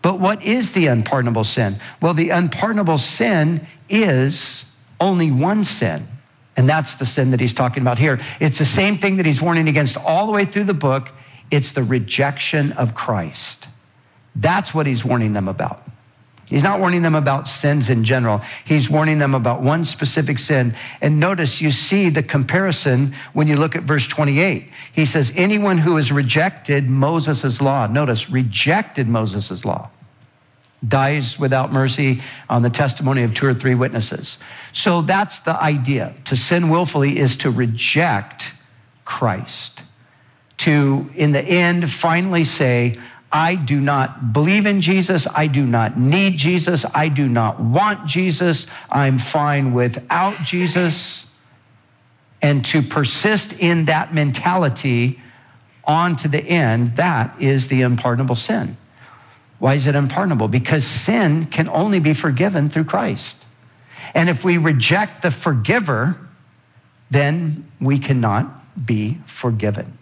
But 0.00 0.18
what 0.18 0.42
is 0.42 0.72
the 0.72 0.86
unpardonable 0.86 1.44
sin? 1.44 1.78
Well, 2.00 2.14
the 2.14 2.30
unpardonable 2.30 2.96
sin 2.96 3.66
is 3.90 4.64
only 4.98 5.30
one 5.30 5.64
sin. 5.64 6.08
And 6.56 6.66
that's 6.66 6.94
the 6.94 7.04
sin 7.04 7.32
that 7.32 7.40
he's 7.40 7.52
talking 7.52 7.82
about 7.82 7.98
here. 7.98 8.18
It's 8.40 8.58
the 8.58 8.64
same 8.64 8.96
thing 8.96 9.18
that 9.18 9.26
he's 9.26 9.42
warning 9.42 9.68
against 9.68 9.98
all 9.98 10.24
the 10.24 10.32
way 10.32 10.46
through 10.46 10.64
the 10.64 10.74
book. 10.74 11.10
It's 11.50 11.72
the 11.72 11.84
rejection 11.84 12.72
of 12.72 12.94
Christ. 12.94 13.68
That's 14.34 14.72
what 14.72 14.86
he's 14.86 15.04
warning 15.04 15.34
them 15.34 15.48
about. 15.48 15.86
He's 16.52 16.62
not 16.62 16.80
warning 16.80 17.00
them 17.00 17.14
about 17.14 17.48
sins 17.48 17.88
in 17.88 18.04
general. 18.04 18.42
He's 18.66 18.90
warning 18.90 19.18
them 19.18 19.34
about 19.34 19.62
one 19.62 19.86
specific 19.86 20.38
sin. 20.38 20.74
And 21.00 21.18
notice 21.18 21.62
you 21.62 21.70
see 21.70 22.10
the 22.10 22.22
comparison 22.22 23.14
when 23.32 23.48
you 23.48 23.56
look 23.56 23.74
at 23.74 23.84
verse 23.84 24.06
28. 24.06 24.68
He 24.92 25.06
says, 25.06 25.32
Anyone 25.34 25.78
who 25.78 25.96
has 25.96 26.12
rejected 26.12 26.90
Moses' 26.90 27.62
law, 27.62 27.86
notice, 27.86 28.28
rejected 28.28 29.08
Moses' 29.08 29.64
law, 29.64 29.88
dies 30.86 31.38
without 31.38 31.72
mercy 31.72 32.20
on 32.50 32.60
the 32.60 32.68
testimony 32.68 33.22
of 33.22 33.32
two 33.32 33.46
or 33.46 33.54
three 33.54 33.74
witnesses. 33.74 34.36
So 34.72 35.00
that's 35.00 35.38
the 35.38 35.58
idea. 35.58 36.14
To 36.26 36.36
sin 36.36 36.68
willfully 36.68 37.18
is 37.18 37.34
to 37.38 37.50
reject 37.50 38.52
Christ. 39.06 39.82
To, 40.58 41.08
in 41.14 41.32
the 41.32 41.42
end, 41.42 41.90
finally 41.90 42.44
say, 42.44 42.96
I 43.32 43.54
do 43.54 43.80
not 43.80 44.32
believe 44.32 44.66
in 44.66 44.82
Jesus. 44.82 45.26
I 45.34 45.46
do 45.46 45.64
not 45.64 45.98
need 45.98 46.36
Jesus. 46.36 46.84
I 46.94 47.08
do 47.08 47.28
not 47.28 47.58
want 47.58 48.06
Jesus. 48.06 48.66
I'm 48.90 49.18
fine 49.18 49.72
without 49.72 50.36
Jesus. 50.44 51.26
And 52.42 52.64
to 52.66 52.82
persist 52.82 53.54
in 53.54 53.86
that 53.86 54.12
mentality 54.12 55.20
on 55.84 56.16
to 56.16 56.28
the 56.28 56.40
end, 56.40 56.96
that 56.96 57.40
is 57.40 57.68
the 57.68 57.82
unpardonable 57.82 58.36
sin. 58.36 58.76
Why 59.58 59.74
is 59.74 59.86
it 59.86 59.94
unpardonable? 59.94 60.48
Because 60.48 60.84
sin 60.86 61.46
can 61.46 61.68
only 61.68 62.00
be 62.00 62.14
forgiven 62.14 62.68
through 62.68 62.84
Christ. 62.84 63.46
And 64.14 64.28
if 64.28 64.44
we 64.44 64.58
reject 64.58 65.22
the 65.22 65.30
forgiver, 65.30 66.18
then 67.10 67.70
we 67.80 67.98
cannot 67.98 68.86
be 68.86 69.18
forgiven. 69.24 69.98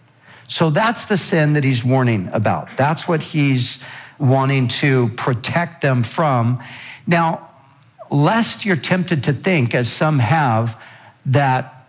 So 0.51 0.69
that's 0.69 1.05
the 1.05 1.17
sin 1.17 1.53
that 1.53 1.63
he's 1.63 1.81
warning 1.81 2.29
about. 2.33 2.75
That's 2.75 3.07
what 3.07 3.23
he's 3.23 3.79
wanting 4.19 4.67
to 4.67 5.07
protect 5.15 5.79
them 5.81 6.03
from. 6.03 6.61
Now, 7.07 7.49
lest 8.11 8.65
you're 8.65 8.75
tempted 8.75 9.23
to 9.23 9.33
think, 9.33 9.73
as 9.73 9.89
some 9.89 10.19
have, 10.19 10.77
that 11.27 11.87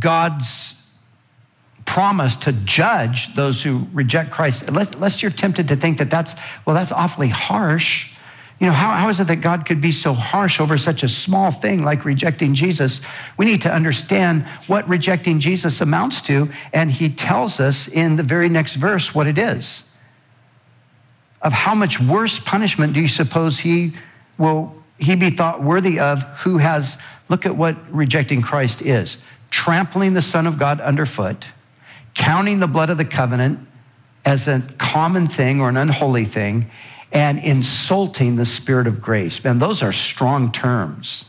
God's 0.00 0.74
promise 1.86 2.34
to 2.34 2.50
judge 2.52 3.32
those 3.36 3.62
who 3.62 3.86
reject 3.92 4.32
Christ, 4.32 4.68
lest, 4.68 5.22
you're 5.22 5.30
tempted 5.30 5.68
to 5.68 5.76
think 5.76 5.98
that 5.98 6.10
that's, 6.10 6.34
well, 6.66 6.74
that's 6.74 6.90
awfully 6.90 7.28
harsh. 7.28 8.10
You 8.60 8.66
know, 8.66 8.72
how, 8.72 8.90
how 8.90 9.08
is 9.08 9.20
it 9.20 9.28
that 9.28 9.40
God 9.40 9.66
could 9.66 9.80
be 9.80 9.92
so 9.92 10.12
harsh 10.12 10.60
over 10.60 10.76
such 10.78 11.04
a 11.04 11.08
small 11.08 11.52
thing 11.52 11.84
like 11.84 12.04
rejecting 12.04 12.54
Jesus? 12.54 13.00
We 13.36 13.46
need 13.46 13.62
to 13.62 13.72
understand 13.72 14.46
what 14.66 14.88
rejecting 14.88 15.38
Jesus 15.38 15.80
amounts 15.80 16.22
to, 16.22 16.50
and 16.72 16.90
he 16.90 17.08
tells 17.08 17.60
us 17.60 17.86
in 17.86 18.16
the 18.16 18.24
very 18.24 18.48
next 18.48 18.74
verse 18.74 19.14
what 19.14 19.28
it 19.28 19.38
is. 19.38 19.84
Of 21.40 21.52
how 21.52 21.74
much 21.76 22.00
worse 22.00 22.40
punishment 22.40 22.94
do 22.94 23.00
you 23.00 23.08
suppose 23.08 23.60
he 23.60 23.94
will 24.38 24.74
he 24.98 25.14
be 25.14 25.30
thought 25.30 25.62
worthy 25.62 26.00
of 26.00 26.24
who 26.40 26.58
has 26.58 26.98
look 27.28 27.46
at 27.46 27.56
what 27.56 27.76
rejecting 27.94 28.42
Christ 28.42 28.82
is 28.82 29.18
trampling 29.50 30.14
the 30.14 30.22
Son 30.22 30.46
of 30.46 30.58
God 30.58 30.80
underfoot, 30.80 31.46
counting 32.14 32.60
the 32.60 32.66
blood 32.66 32.90
of 32.90 32.98
the 32.98 33.04
covenant 33.04 33.60
as 34.24 34.46
a 34.46 34.60
common 34.78 35.26
thing 35.26 35.60
or 35.60 35.68
an 35.68 35.76
unholy 35.76 36.24
thing, 36.24 36.70
and 37.12 37.38
insulting 37.38 38.36
the 38.36 38.44
Spirit 38.44 38.86
of 38.86 39.00
grace. 39.00 39.42
Man, 39.42 39.58
those 39.58 39.82
are 39.82 39.92
strong 39.92 40.52
terms. 40.52 41.24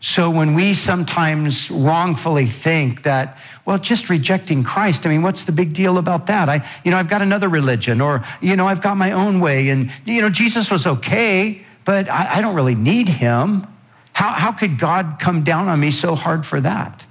So 0.00 0.30
when 0.30 0.54
we 0.54 0.74
sometimes 0.74 1.70
wrongfully 1.70 2.46
think 2.46 3.02
that, 3.02 3.38
well, 3.64 3.78
just 3.78 4.08
rejecting 4.08 4.62
Christ, 4.62 5.06
I 5.06 5.08
mean, 5.08 5.22
what's 5.22 5.44
the 5.44 5.52
big 5.52 5.72
deal 5.72 5.98
about 5.98 6.26
that? 6.26 6.48
I, 6.48 6.68
you 6.84 6.90
know, 6.90 6.96
I've 6.96 7.08
got 7.08 7.22
another 7.22 7.48
religion 7.48 8.00
or, 8.00 8.24
you 8.40 8.56
know, 8.56 8.68
I've 8.68 8.82
got 8.82 8.96
my 8.96 9.12
own 9.12 9.40
way 9.40 9.68
and, 9.68 9.90
you 10.04 10.20
know, 10.20 10.30
Jesus 10.30 10.70
was 10.70 10.86
okay, 10.86 11.64
but 11.84 12.08
I, 12.08 12.36
I 12.36 12.40
don't 12.40 12.54
really 12.54 12.74
need 12.74 13.08
him. 13.08 13.66
How, 14.12 14.32
how 14.32 14.52
could 14.52 14.78
God 14.78 15.16
come 15.18 15.44
down 15.44 15.68
on 15.68 15.80
me 15.80 15.90
so 15.90 16.14
hard 16.14 16.46
for 16.46 16.60
that? 16.60 17.04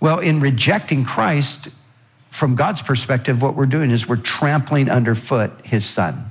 Well, 0.00 0.20
in 0.20 0.40
rejecting 0.40 1.04
Christ, 1.04 1.68
from 2.30 2.54
God's 2.54 2.82
perspective, 2.82 3.42
what 3.42 3.56
we're 3.56 3.66
doing 3.66 3.90
is 3.90 4.08
we're 4.08 4.16
trampling 4.16 4.88
underfoot 4.88 5.50
his 5.64 5.84
son. 5.84 6.30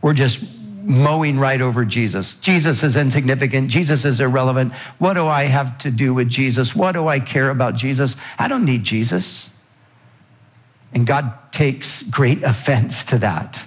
We're 0.00 0.14
just 0.14 0.40
mowing 0.82 1.38
right 1.38 1.60
over 1.60 1.84
Jesus. 1.84 2.36
Jesus 2.36 2.82
is 2.82 2.96
insignificant. 2.96 3.70
Jesus 3.70 4.04
is 4.04 4.20
irrelevant. 4.20 4.72
What 4.98 5.14
do 5.14 5.26
I 5.26 5.44
have 5.44 5.76
to 5.78 5.90
do 5.90 6.14
with 6.14 6.28
Jesus? 6.28 6.74
What 6.74 6.92
do 6.92 7.08
I 7.08 7.20
care 7.20 7.50
about 7.50 7.74
Jesus? 7.74 8.16
I 8.38 8.48
don't 8.48 8.64
need 8.64 8.84
Jesus. 8.84 9.50
And 10.94 11.06
God 11.06 11.52
takes 11.52 12.02
great 12.04 12.42
offense 12.42 13.04
to 13.04 13.18
that 13.18 13.62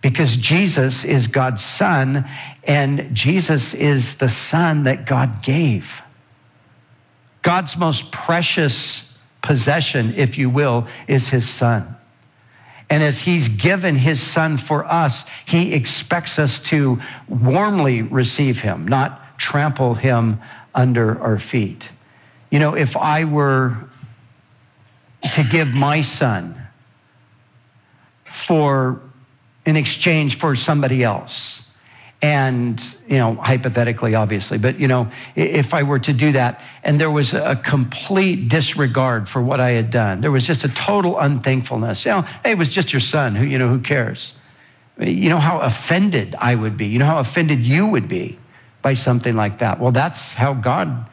because 0.00 0.36
Jesus 0.36 1.04
is 1.04 1.26
God's 1.26 1.64
son 1.64 2.28
and 2.62 3.12
Jesus 3.12 3.74
is 3.74 4.16
the 4.16 4.28
son 4.28 4.84
that 4.84 5.04
God 5.04 5.42
gave. 5.42 6.02
God's 7.42 7.76
most 7.76 8.12
precious 8.12 9.12
possession, 9.42 10.14
if 10.16 10.38
you 10.38 10.48
will, 10.48 10.86
is 11.08 11.30
his 11.30 11.48
son. 11.48 11.95
And 12.88 13.02
as 13.02 13.20
he's 13.20 13.48
given 13.48 13.96
his 13.96 14.20
son 14.20 14.58
for 14.58 14.84
us, 14.84 15.24
he 15.44 15.74
expects 15.74 16.38
us 16.38 16.58
to 16.60 17.00
warmly 17.28 18.02
receive 18.02 18.60
him, 18.60 18.86
not 18.86 19.38
trample 19.38 19.94
him 19.94 20.40
under 20.74 21.20
our 21.20 21.38
feet. 21.38 21.88
You 22.50 22.60
know, 22.60 22.74
if 22.74 22.96
I 22.96 23.24
were 23.24 23.76
to 25.32 25.44
give 25.50 25.68
my 25.68 26.02
son 26.02 26.54
for 28.24 29.00
in 29.64 29.76
exchange 29.76 30.38
for 30.38 30.54
somebody 30.54 31.02
else, 31.02 31.62
and, 32.22 32.82
you 33.06 33.18
know, 33.18 33.34
hypothetically, 33.34 34.14
obviously, 34.14 34.56
but, 34.56 34.80
you 34.80 34.88
know, 34.88 35.10
if 35.34 35.74
I 35.74 35.82
were 35.82 35.98
to 35.98 36.12
do 36.12 36.32
that 36.32 36.62
and 36.82 36.98
there 36.98 37.10
was 37.10 37.34
a 37.34 37.56
complete 37.56 38.48
disregard 38.48 39.28
for 39.28 39.42
what 39.42 39.60
I 39.60 39.72
had 39.72 39.90
done, 39.90 40.22
there 40.22 40.30
was 40.30 40.46
just 40.46 40.64
a 40.64 40.68
total 40.68 41.18
unthankfulness. 41.18 42.06
You 42.06 42.12
know, 42.12 42.22
hey, 42.42 42.52
it 42.52 42.58
was 42.58 42.70
just 42.70 42.92
your 42.92 43.00
son. 43.00 43.34
Who, 43.34 43.44
you 43.44 43.58
know, 43.58 43.68
who 43.68 43.80
cares? 43.80 44.32
You 44.98 45.28
know 45.28 45.38
how 45.38 45.60
offended 45.60 46.34
I 46.38 46.54
would 46.54 46.78
be. 46.78 46.86
You 46.86 46.98
know 46.98 47.06
how 47.06 47.18
offended 47.18 47.66
you 47.66 47.86
would 47.86 48.08
be 48.08 48.38
by 48.80 48.94
something 48.94 49.36
like 49.36 49.58
that. 49.58 49.78
Well, 49.78 49.92
that's 49.92 50.32
how 50.32 50.54
God 50.54 51.10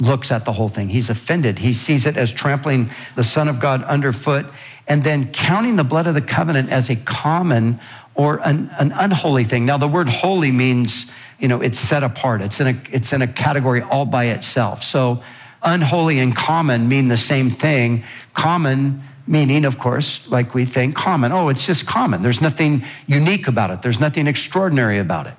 looks 0.00 0.30
at 0.30 0.44
the 0.44 0.52
whole 0.52 0.68
thing. 0.68 0.90
He's 0.90 1.08
offended. 1.08 1.58
He 1.58 1.72
sees 1.72 2.06
it 2.06 2.16
as 2.16 2.30
trampling 2.30 2.90
the 3.16 3.24
Son 3.24 3.48
of 3.48 3.60
God 3.60 3.82
underfoot 3.84 4.46
and 4.86 5.02
then 5.02 5.32
counting 5.32 5.76
the 5.76 5.84
blood 5.84 6.06
of 6.06 6.14
the 6.14 6.20
covenant 6.20 6.70
as 6.70 6.90
a 6.90 6.96
common 6.96 7.80
or 8.18 8.38
an, 8.38 8.68
an 8.78 8.92
unholy 8.92 9.44
thing. 9.44 9.64
Now, 9.64 9.78
the 9.78 9.86
word 9.86 10.08
holy 10.08 10.50
means, 10.50 11.06
you 11.38 11.46
know, 11.46 11.62
it's 11.62 11.78
set 11.78 12.02
apart. 12.02 12.42
It's 12.42 12.60
in 12.60 12.66
a, 12.66 12.80
it's 12.90 13.12
in 13.12 13.22
a 13.22 13.28
category 13.28 13.80
all 13.80 14.04
by 14.04 14.24
itself. 14.26 14.82
So 14.82 15.22
unholy 15.62 16.18
and 16.18 16.36
common 16.36 16.88
mean 16.88 17.06
the 17.06 17.16
same 17.16 17.48
thing. 17.48 18.02
Common 18.34 19.04
meaning, 19.28 19.64
of 19.64 19.78
course, 19.78 20.26
like 20.26 20.52
we 20.52 20.64
think 20.64 20.96
common. 20.96 21.30
Oh, 21.30 21.48
it's 21.48 21.64
just 21.64 21.86
common. 21.86 22.20
There's 22.22 22.40
nothing 22.40 22.84
unique 23.06 23.46
about 23.46 23.70
it. 23.70 23.82
There's 23.82 24.00
nothing 24.00 24.26
extraordinary 24.26 24.98
about 24.98 25.28
it. 25.28 25.34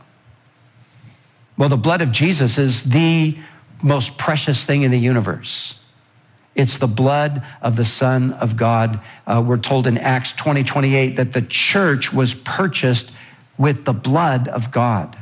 Well, 1.58 1.68
the 1.68 1.78
blood 1.78 2.02
of 2.02 2.14
Jesus 2.14 2.58
is 2.58 2.84
the 2.84 3.38
most 3.84 4.18
precious 4.18 4.64
thing 4.64 4.84
in 4.84 4.92
the 4.92 5.00
universe. 5.00 5.79
It's 6.60 6.78
the 6.78 6.88
blood 6.88 7.42
of 7.62 7.78
the 7.78 7.86
Son 7.86 8.34
of 8.34 8.58
God. 8.58 9.00
Uh, 9.26 9.42
we're 9.48 9.58
told 9.58 9.88
in 9.88 9.98
Acts 9.98 10.34
20 10.34 10.66
28 10.66 11.16
that 11.16 11.32
the 11.32 11.42
church 11.42 12.12
was 12.12 12.34
purchased 12.34 13.14
with 13.58 13.86
the 13.86 13.94
blood 13.94 14.50
of 14.50 14.70
God. 14.70 15.18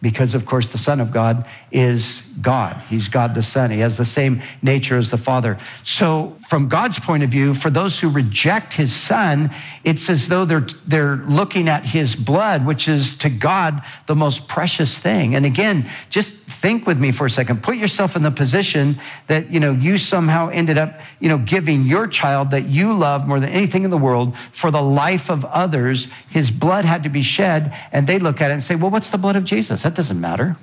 because, 0.00 0.34
of 0.34 0.46
course, 0.46 0.68
the 0.68 0.78
Son 0.78 1.00
of 1.00 1.10
God 1.10 1.46
is 1.72 2.22
God. 2.40 2.80
He's 2.88 3.08
God 3.08 3.34
the 3.34 3.42
Son. 3.42 3.70
He 3.70 3.80
has 3.80 3.96
the 3.96 4.04
same 4.04 4.42
nature 4.62 4.98
as 4.98 5.10
the 5.10 5.16
Father. 5.16 5.58
So, 5.82 6.36
from 6.48 6.66
God's 6.66 6.98
point 6.98 7.22
of 7.22 7.28
view, 7.28 7.52
for 7.52 7.68
those 7.68 8.00
who 8.00 8.08
reject 8.08 8.72
His 8.72 8.96
Son, 8.96 9.50
it's 9.84 10.08
as 10.08 10.28
though 10.28 10.46
they're, 10.46 10.66
they're 10.86 11.16
looking 11.16 11.68
at 11.68 11.84
His 11.84 12.16
blood, 12.16 12.64
which 12.64 12.88
is 12.88 13.14
to 13.16 13.28
God 13.28 13.82
the 14.06 14.16
most 14.16 14.48
precious 14.48 14.96
thing. 14.96 15.34
And 15.34 15.44
again, 15.44 15.90
just 16.08 16.32
think 16.34 16.86
with 16.86 16.98
me 16.98 17.12
for 17.12 17.26
a 17.26 17.30
second. 17.30 17.62
Put 17.62 17.76
yourself 17.76 18.16
in 18.16 18.22
the 18.22 18.30
position 18.30 18.98
that, 19.26 19.52
you 19.52 19.60
know, 19.60 19.72
you 19.72 19.98
somehow 19.98 20.48
ended 20.48 20.78
up, 20.78 20.98
you 21.20 21.28
know, 21.28 21.36
giving 21.36 21.82
your 21.82 22.06
child 22.06 22.52
that 22.52 22.64
you 22.64 22.94
love 22.94 23.28
more 23.28 23.40
than 23.40 23.50
anything 23.50 23.84
in 23.84 23.90
the 23.90 23.98
world 23.98 24.34
for 24.50 24.70
the 24.70 24.80
life 24.80 25.30
of 25.30 25.44
others. 25.44 26.08
His 26.30 26.50
blood 26.50 26.86
had 26.86 27.02
to 27.02 27.10
be 27.10 27.20
shed. 27.20 27.76
And 27.92 28.06
they 28.06 28.18
look 28.18 28.40
at 28.40 28.50
it 28.50 28.54
and 28.54 28.62
say, 28.62 28.74
well, 28.74 28.90
what's 28.90 29.10
the 29.10 29.18
blood 29.18 29.36
of 29.36 29.44
Jesus? 29.44 29.82
That 29.82 29.94
doesn't 29.94 30.18
matter. 30.18 30.56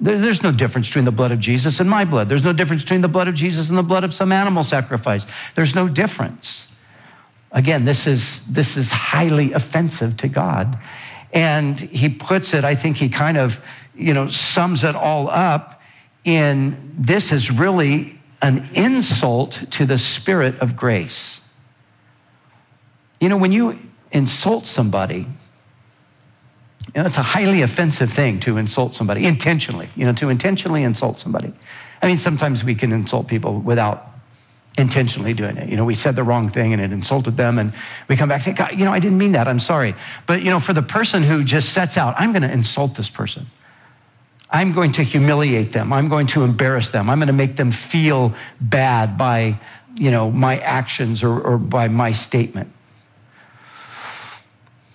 There's 0.00 0.42
no 0.42 0.50
difference 0.50 0.88
between 0.88 1.04
the 1.04 1.12
blood 1.12 1.30
of 1.30 1.40
Jesus 1.40 1.78
and 1.78 1.90
my 1.90 2.04
blood. 2.06 2.28
There's 2.28 2.44
no 2.44 2.54
difference 2.54 2.82
between 2.82 3.02
the 3.02 3.08
blood 3.08 3.28
of 3.28 3.34
Jesus 3.34 3.68
and 3.68 3.76
the 3.76 3.82
blood 3.82 4.02
of 4.02 4.14
some 4.14 4.32
animal 4.32 4.62
sacrifice. 4.62 5.26
There's 5.54 5.74
no 5.74 5.88
difference. 5.88 6.68
Again, 7.52 7.84
this 7.84 8.06
is, 8.06 8.40
this 8.46 8.76
is 8.76 8.90
highly 8.90 9.52
offensive 9.52 10.16
to 10.18 10.28
God. 10.28 10.78
And 11.32 11.78
he 11.78 12.08
puts 12.08 12.54
it, 12.54 12.64
I 12.64 12.74
think 12.74 12.96
he 12.96 13.08
kind 13.08 13.36
of, 13.36 13.60
you 13.94 14.14
know, 14.14 14.28
sums 14.28 14.84
it 14.84 14.94
all 14.94 15.28
up 15.28 15.80
in 16.24 16.94
this 16.96 17.32
is 17.32 17.50
really 17.50 18.18
an 18.42 18.68
insult 18.74 19.64
to 19.70 19.84
the 19.84 19.98
spirit 19.98 20.58
of 20.60 20.76
grace. 20.76 21.40
You 23.20 23.28
know, 23.28 23.36
when 23.36 23.52
you 23.52 23.78
insult 24.12 24.66
somebody, 24.66 25.26
you 26.94 27.00
know, 27.00 27.06
it's 27.06 27.18
a 27.18 27.22
highly 27.22 27.62
offensive 27.62 28.12
thing 28.12 28.40
to 28.40 28.56
insult 28.56 28.94
somebody 28.94 29.24
intentionally, 29.24 29.88
you 29.94 30.04
know, 30.04 30.12
to 30.14 30.28
intentionally 30.28 30.82
insult 30.82 31.18
somebody. 31.18 31.52
I 32.02 32.06
mean, 32.06 32.18
sometimes 32.18 32.64
we 32.64 32.74
can 32.74 32.92
insult 32.92 33.28
people 33.28 33.60
without 33.60 34.06
intentionally 34.78 35.34
doing 35.34 35.56
it. 35.56 35.68
You 35.68 35.76
know, 35.76 35.84
we 35.84 35.94
said 35.94 36.16
the 36.16 36.22
wrong 36.22 36.48
thing 36.48 36.72
and 36.72 36.82
it 36.82 36.92
insulted 36.92 37.36
them, 37.36 37.58
and 37.58 37.72
we 38.08 38.16
come 38.16 38.28
back 38.28 38.36
and 38.36 38.44
say, 38.44 38.52
God, 38.52 38.78
you 38.78 38.84
know, 38.84 38.92
I 38.92 38.98
didn't 38.98 39.18
mean 39.18 39.32
that. 39.32 39.46
I'm 39.46 39.60
sorry. 39.60 39.94
But, 40.26 40.42
you 40.42 40.50
know, 40.50 40.60
for 40.60 40.72
the 40.72 40.82
person 40.82 41.22
who 41.22 41.44
just 41.44 41.70
sets 41.70 41.96
out, 41.96 42.14
I'm 42.18 42.32
going 42.32 42.42
to 42.42 42.50
insult 42.50 42.96
this 42.96 43.10
person. 43.10 43.46
I'm 44.50 44.72
going 44.72 44.92
to 44.92 45.02
humiliate 45.02 45.72
them. 45.72 45.92
I'm 45.92 46.08
going 46.08 46.26
to 46.28 46.42
embarrass 46.42 46.90
them. 46.90 47.08
I'm 47.08 47.18
going 47.18 47.28
to 47.28 47.32
make 47.32 47.56
them 47.56 47.70
feel 47.70 48.34
bad 48.60 49.16
by, 49.16 49.60
you 49.96 50.10
know, 50.10 50.30
my 50.30 50.58
actions 50.58 51.22
or, 51.22 51.40
or 51.40 51.58
by 51.58 51.86
my 51.86 52.10
statement. 52.10 52.72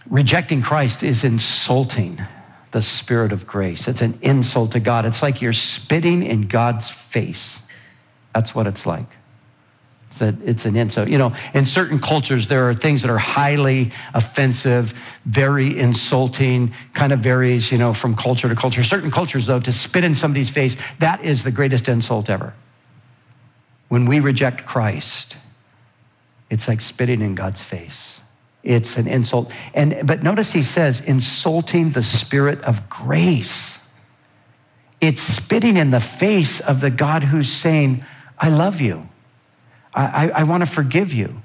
Rejecting 0.10 0.62
Christ 0.62 1.04
is 1.04 1.24
insulting 1.24 2.22
the 2.72 2.82
Spirit 2.82 3.32
of 3.32 3.48
grace. 3.48 3.88
It's 3.88 4.02
an 4.02 4.20
insult 4.22 4.74
to 4.74 4.80
God. 4.80 5.06
It's 5.06 5.22
like 5.22 5.42
you're 5.42 5.54
spitting 5.54 6.24
in 6.24 6.48
God's 6.48 6.90
face. 6.90 7.62
That's 8.34 8.54
what 8.54 8.68
it's 8.68 8.86
like. 8.86 9.08
It's, 10.12 10.22
a, 10.22 10.36
it's 10.46 10.66
an 10.66 10.76
insult. 10.76 11.10
You 11.10 11.18
know, 11.18 11.34
in 11.54 11.66
certain 11.66 12.00
cultures, 12.00 12.48
there 12.48 12.70
are 12.70 12.74
things 12.74 13.02
that 13.02 13.10
are 13.10 13.18
highly 13.18 13.92
offensive, 14.14 14.94
very 15.26 15.78
insulting, 15.78 16.74
kind 16.94 17.12
of 17.12 17.20
varies, 17.20 17.72
you 17.72 17.78
know, 17.78 17.94
from 17.94 18.16
culture 18.16 18.48
to 18.48 18.56
culture. 18.56 18.84
Certain 18.84 19.10
cultures, 19.10 19.46
though, 19.46 19.60
to 19.60 19.72
spit 19.72 20.04
in 20.04 20.14
somebody's 20.14 20.50
face, 20.50 20.78
that 21.00 21.24
is 21.24 21.44
the 21.44 21.52
greatest 21.52 21.88
insult 21.88 22.30
ever. 22.30 22.54
When 23.88 24.06
we 24.06 24.20
reject 24.20 24.66
Christ, 24.66 25.38
it's 26.50 26.68
like 26.68 26.82
spitting 26.82 27.22
in 27.22 27.36
God's 27.36 27.64
face 27.64 28.22
it's 28.66 28.98
an 28.98 29.08
insult. 29.08 29.52
And, 29.74 30.06
but 30.06 30.24
notice 30.24 30.52
he 30.52 30.64
says, 30.64 31.00
insulting 31.00 31.92
the 31.92 32.04
spirit 32.04 32.62
of 32.64 32.90
grace. 32.90 33.78
It's 35.00 35.22
spitting 35.22 35.78
in 35.78 35.92
the 35.92 36.00
face 36.00 36.60
of 36.60 36.82
the 36.82 36.90
God 36.90 37.24
who's 37.24 37.52
saying, 37.52 38.04
I 38.40 38.50
love 38.50 38.82
you. 38.82 39.08
I, 39.94 40.04
I, 40.04 40.28
I 40.40 40.44
want 40.44 40.66
to 40.66 40.70
forgive 40.70 41.14
you. 41.14 41.42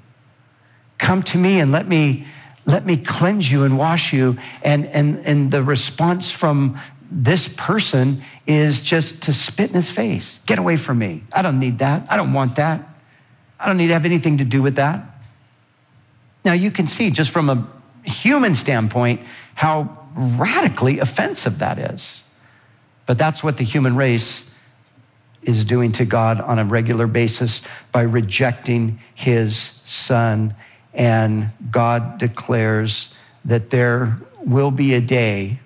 Come 0.97 1.21
to 1.23 1.37
me 1.37 1.59
and 1.59 1.71
let 1.71 1.87
me, 1.87 2.25
let 2.65 2.85
me 2.85 2.97
cleanse 2.97 3.51
you 3.51 3.63
and 3.63 3.77
wash 3.77 4.13
you. 4.13 4.37
And, 4.63 4.87
and, 4.87 5.19
and 5.25 5.51
the 5.51 5.63
response 5.63 6.31
from 6.31 6.79
this 7.11 7.47
person 7.55 8.23
is 8.47 8.81
just 8.81 9.23
to 9.23 9.33
spit 9.33 9.69
in 9.69 9.75
his 9.75 9.91
face. 9.91 10.39
Get 10.47 10.57
away 10.57 10.77
from 10.77 10.97
me. 10.97 11.23
I 11.33 11.43
don't 11.43 11.59
need 11.59 11.79
that. 11.79 12.07
I 12.09 12.17
don't 12.17 12.33
want 12.33 12.55
that. 12.55 12.87
I 13.59 13.67
don't 13.67 13.77
need 13.77 13.87
to 13.87 13.93
have 13.93 14.05
anything 14.05 14.39
to 14.39 14.45
do 14.45 14.61
with 14.61 14.75
that. 14.75 15.10
Now, 16.43 16.53
you 16.53 16.71
can 16.71 16.87
see 16.87 17.11
just 17.11 17.31
from 17.31 17.49
a 17.49 17.67
human 18.03 18.55
standpoint 18.55 19.21
how 19.55 19.97
radically 20.15 20.99
offensive 20.99 21.59
that 21.59 21.77
is. 21.77 22.23
But 23.05 23.17
that's 23.17 23.43
what 23.43 23.57
the 23.57 23.63
human 23.63 23.95
race 23.95 24.49
is 25.41 25.65
doing 25.65 25.91
to 25.93 26.05
God 26.05 26.39
on 26.39 26.59
a 26.59 26.65
regular 26.65 27.07
basis 27.07 27.61
by 27.91 28.01
rejecting 28.01 28.99
his 29.15 29.81
son. 29.85 30.55
And 30.93 31.51
God 31.71 32.17
declares 32.17 33.13
that 33.45 33.69
there 33.69 34.17
will 34.45 34.71
be 34.71 34.93
a 34.93 35.01
day 35.01 35.59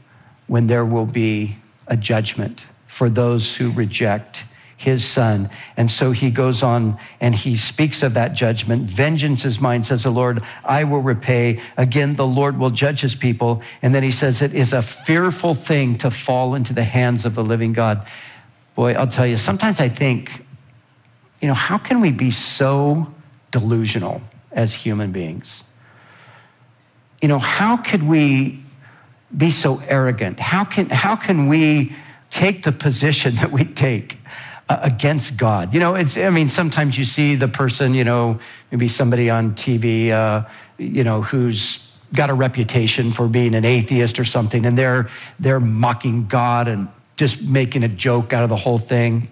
when 0.47 0.67
there 0.67 0.85
will 0.85 1.05
be 1.05 1.57
a 1.87 1.97
judgment 1.97 2.65
for 2.87 3.09
those 3.09 3.55
who 3.55 3.71
reject 3.71 4.45
his 4.77 5.05
son. 5.05 5.49
And 5.77 5.89
so 5.89 6.11
he 6.11 6.29
goes 6.29 6.61
on 6.61 6.97
and 7.21 7.33
he 7.33 7.55
speaks 7.55 8.03
of 8.03 8.13
that 8.15 8.33
judgment. 8.33 8.83
Vengeance 8.83 9.45
is 9.45 9.59
mine, 9.61 9.83
says 9.83 10.03
the 10.03 10.11
Lord. 10.11 10.43
I 10.63 10.83
will 10.83 11.01
repay. 11.01 11.61
Again, 11.77 12.15
the 12.15 12.27
Lord 12.27 12.59
will 12.59 12.71
judge 12.71 13.01
his 13.01 13.15
people. 13.15 13.61
And 13.81 13.95
then 13.95 14.03
he 14.03 14.11
says, 14.11 14.41
It 14.41 14.53
is 14.53 14.73
a 14.73 14.81
fearful 14.81 15.53
thing 15.53 15.97
to 15.99 16.11
fall 16.11 16.55
into 16.55 16.73
the 16.73 16.83
hands 16.83 17.25
of 17.25 17.35
the 17.35 17.43
living 17.43 17.73
God. 17.73 18.05
Boy, 18.75 18.93
I'll 18.93 19.07
tell 19.07 19.25
you, 19.25 19.37
sometimes 19.37 19.79
I 19.79 19.87
think, 19.87 20.43
you 21.41 21.47
know, 21.47 21.53
how 21.53 21.77
can 21.77 22.01
we 22.01 22.11
be 22.11 22.31
so 22.31 23.07
delusional 23.51 24.21
as 24.51 24.73
human 24.73 25.13
beings? 25.13 25.63
You 27.21 27.29
know, 27.29 27.39
how 27.39 27.77
could 27.77 28.03
we 28.03 28.59
be 29.35 29.51
so 29.51 29.81
arrogant? 29.87 30.39
How 30.39 30.65
can, 30.65 30.89
how 30.89 31.15
can 31.15 31.47
we 31.47 31.95
take 32.29 32.63
the 32.63 32.73
position 32.73 33.35
that 33.37 33.51
we 33.51 33.63
take? 33.63 34.17
Against 34.69 35.37
God. 35.37 35.73
You 35.73 35.79
know, 35.79 35.95
it's, 35.95 36.17
I 36.17 36.29
mean, 36.29 36.49
sometimes 36.49 36.97
you 36.97 37.05
see 37.05 37.35
the 37.35 37.47
person, 37.47 37.93
you 37.93 38.03
know, 38.03 38.39
maybe 38.71 38.87
somebody 38.87 39.29
on 39.29 39.53
TV, 39.53 40.09
uh, 40.09 40.47
you 40.77 41.03
know, 41.03 41.21
who's 41.21 41.79
got 42.13 42.29
a 42.29 42.33
reputation 42.33 43.11
for 43.11 43.27
being 43.27 43.53
an 43.53 43.65
atheist 43.65 44.19
or 44.19 44.25
something, 44.25 44.65
and 44.65 44.77
they're, 44.77 45.09
they're 45.39 45.59
mocking 45.59 46.27
God 46.27 46.67
and 46.67 46.87
just 47.15 47.41
making 47.41 47.83
a 47.83 47.87
joke 47.87 48.33
out 48.33 48.43
of 48.43 48.49
the 48.49 48.55
whole 48.55 48.77
thing. 48.77 49.27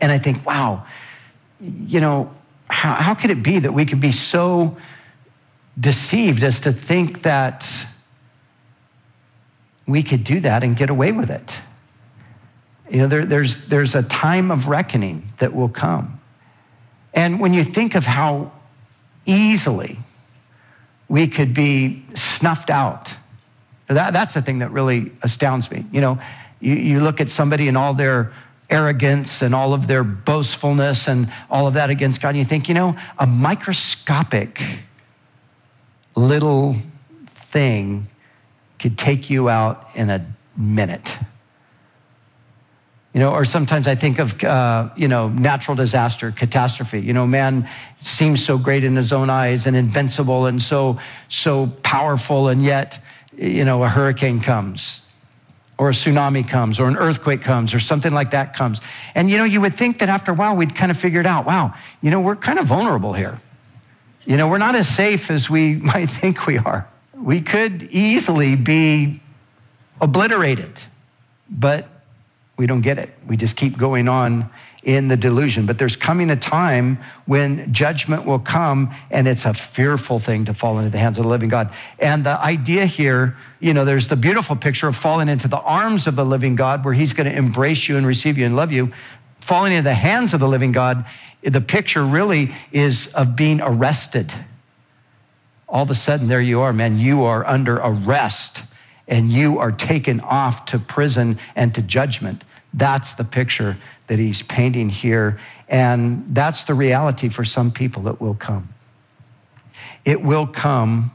And 0.00 0.10
I 0.10 0.18
think, 0.18 0.44
wow, 0.44 0.84
you 1.60 2.00
know, 2.00 2.34
how, 2.68 2.94
how 2.94 3.14
could 3.14 3.30
it 3.30 3.42
be 3.42 3.60
that 3.60 3.72
we 3.72 3.84
could 3.84 4.00
be 4.00 4.12
so 4.12 4.76
deceived 5.78 6.42
as 6.42 6.60
to 6.60 6.72
think 6.72 7.22
that 7.22 7.68
we 9.86 10.02
could 10.02 10.24
do 10.24 10.40
that 10.40 10.64
and 10.64 10.76
get 10.76 10.90
away 10.90 11.12
with 11.12 11.30
it? 11.30 11.60
You 12.92 12.98
know, 12.98 13.06
there, 13.06 13.24
there's, 13.24 13.56
there's 13.68 13.94
a 13.94 14.02
time 14.02 14.50
of 14.50 14.68
reckoning 14.68 15.32
that 15.38 15.54
will 15.54 15.70
come. 15.70 16.20
And 17.14 17.40
when 17.40 17.54
you 17.54 17.64
think 17.64 17.94
of 17.94 18.04
how 18.04 18.52
easily 19.24 19.98
we 21.08 21.26
could 21.26 21.54
be 21.54 22.04
snuffed 22.14 22.68
out, 22.68 23.14
that, 23.88 24.12
that's 24.12 24.34
the 24.34 24.42
thing 24.42 24.58
that 24.58 24.72
really 24.72 25.10
astounds 25.22 25.70
me. 25.70 25.86
You 25.90 26.02
know, 26.02 26.20
you, 26.60 26.74
you 26.74 27.00
look 27.00 27.18
at 27.22 27.30
somebody 27.30 27.66
and 27.66 27.78
all 27.78 27.94
their 27.94 28.34
arrogance 28.68 29.40
and 29.40 29.54
all 29.54 29.72
of 29.72 29.86
their 29.86 30.04
boastfulness 30.04 31.08
and 31.08 31.32
all 31.48 31.66
of 31.66 31.74
that 31.74 31.88
against 31.88 32.20
God, 32.20 32.30
and 32.30 32.38
you 32.38 32.44
think, 32.44 32.68
you 32.68 32.74
know, 32.74 32.94
a 33.18 33.26
microscopic 33.26 34.62
little 36.14 36.76
thing 37.26 38.06
could 38.78 38.98
take 38.98 39.30
you 39.30 39.48
out 39.48 39.88
in 39.94 40.10
a 40.10 40.26
minute. 40.58 41.16
You 43.14 43.20
know, 43.20 43.30
or 43.30 43.44
sometimes 43.44 43.86
I 43.86 43.94
think 43.94 44.18
of, 44.18 44.42
uh, 44.42 44.88
you 44.96 45.06
know, 45.06 45.28
natural 45.28 45.76
disaster, 45.76 46.30
catastrophe. 46.32 47.00
You 47.00 47.12
know, 47.12 47.26
man 47.26 47.68
seems 48.00 48.42
so 48.42 48.56
great 48.56 48.84
in 48.84 48.96
his 48.96 49.12
own 49.12 49.28
eyes 49.28 49.66
and 49.66 49.76
invincible 49.76 50.46
and 50.46 50.62
so, 50.62 50.98
so 51.28 51.66
powerful, 51.82 52.48
and 52.48 52.64
yet, 52.64 52.98
you 53.36 53.66
know, 53.66 53.84
a 53.84 53.88
hurricane 53.88 54.40
comes 54.40 55.02
or 55.82 55.88
a 55.88 55.92
tsunami 55.92 56.46
comes 56.46 56.78
or 56.78 56.86
an 56.86 56.96
earthquake 56.96 57.42
comes 57.42 57.74
or 57.74 57.80
something 57.80 58.12
like 58.12 58.30
that 58.30 58.54
comes. 58.54 58.80
And, 59.14 59.28
you 59.28 59.36
know, 59.36 59.44
you 59.44 59.60
would 59.60 59.76
think 59.76 59.98
that 59.98 60.08
after 60.08 60.30
a 60.30 60.34
while 60.34 60.54
we'd 60.54 60.76
kind 60.76 60.90
of 60.90 60.96
figured 60.96 61.26
out, 61.26 61.44
wow, 61.44 61.74
you 62.00 62.10
know, 62.10 62.20
we're 62.20 62.36
kind 62.36 62.58
of 62.58 62.66
vulnerable 62.66 63.12
here. 63.12 63.40
You 64.24 64.36
know, 64.36 64.48
we're 64.48 64.58
not 64.58 64.74
as 64.74 64.88
safe 64.88 65.30
as 65.30 65.50
we 65.50 65.74
might 65.92 66.06
think 66.06 66.46
we 66.46 66.58
are. 66.58 66.88
We 67.14 67.40
could 67.40 67.88
easily 67.90 68.56
be 68.56 69.20
obliterated, 70.00 70.80
but 71.50 71.88
we 72.62 72.68
don't 72.68 72.82
get 72.82 72.96
it. 72.96 73.10
We 73.26 73.36
just 73.36 73.56
keep 73.56 73.76
going 73.76 74.06
on 74.06 74.48
in 74.84 75.08
the 75.08 75.16
delusion. 75.16 75.66
But 75.66 75.80
there's 75.80 75.96
coming 75.96 76.30
a 76.30 76.36
time 76.36 76.96
when 77.26 77.72
judgment 77.72 78.24
will 78.24 78.38
come, 78.38 78.94
and 79.10 79.26
it's 79.26 79.44
a 79.44 79.52
fearful 79.52 80.20
thing 80.20 80.44
to 80.44 80.54
fall 80.54 80.78
into 80.78 80.88
the 80.88 80.98
hands 80.98 81.18
of 81.18 81.24
the 81.24 81.28
living 81.28 81.48
God. 81.48 81.74
And 81.98 82.24
the 82.24 82.40
idea 82.40 82.86
here, 82.86 83.36
you 83.58 83.74
know, 83.74 83.84
there's 83.84 84.06
the 84.06 84.14
beautiful 84.14 84.54
picture 84.54 84.86
of 84.86 84.94
falling 84.94 85.28
into 85.28 85.48
the 85.48 85.58
arms 85.58 86.06
of 86.06 86.14
the 86.14 86.24
living 86.24 86.54
God 86.54 86.84
where 86.84 86.94
he's 86.94 87.14
going 87.14 87.28
to 87.28 87.36
embrace 87.36 87.88
you 87.88 87.96
and 87.96 88.06
receive 88.06 88.38
you 88.38 88.46
and 88.46 88.54
love 88.54 88.70
you. 88.70 88.92
Falling 89.40 89.72
into 89.72 89.82
the 89.82 89.94
hands 89.94 90.32
of 90.32 90.38
the 90.38 90.46
living 90.46 90.70
God, 90.70 91.04
the 91.42 91.60
picture 91.60 92.04
really 92.04 92.54
is 92.70 93.08
of 93.08 93.34
being 93.34 93.60
arrested. 93.60 94.32
All 95.68 95.82
of 95.82 95.90
a 95.90 95.96
sudden, 95.96 96.28
there 96.28 96.40
you 96.40 96.60
are, 96.60 96.72
man. 96.72 97.00
You 97.00 97.24
are 97.24 97.44
under 97.44 97.78
arrest 97.78 98.62
and 99.08 99.32
you 99.32 99.58
are 99.58 99.72
taken 99.72 100.20
off 100.20 100.66
to 100.66 100.78
prison 100.78 101.40
and 101.56 101.74
to 101.74 101.82
judgment. 101.82 102.44
That's 102.74 103.14
the 103.14 103.24
picture 103.24 103.76
that 104.06 104.18
he's 104.18 104.42
painting 104.42 104.88
here. 104.88 105.38
And 105.68 106.34
that's 106.34 106.64
the 106.64 106.74
reality 106.74 107.28
for 107.28 107.44
some 107.44 107.70
people 107.70 108.02
that 108.04 108.20
will 108.20 108.34
come. 108.34 108.68
It 110.04 110.22
will 110.22 110.46
come. 110.46 111.12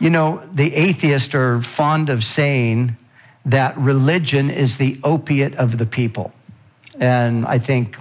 You 0.00 0.10
know, 0.10 0.42
the 0.52 0.74
atheists 0.74 1.34
are 1.34 1.60
fond 1.60 2.08
of 2.08 2.24
saying 2.24 2.96
that 3.44 3.76
religion 3.76 4.50
is 4.50 4.76
the 4.76 4.98
opiate 5.04 5.54
of 5.56 5.78
the 5.78 5.86
people. 5.86 6.32
And 6.98 7.46
I 7.46 7.58
think 7.58 7.96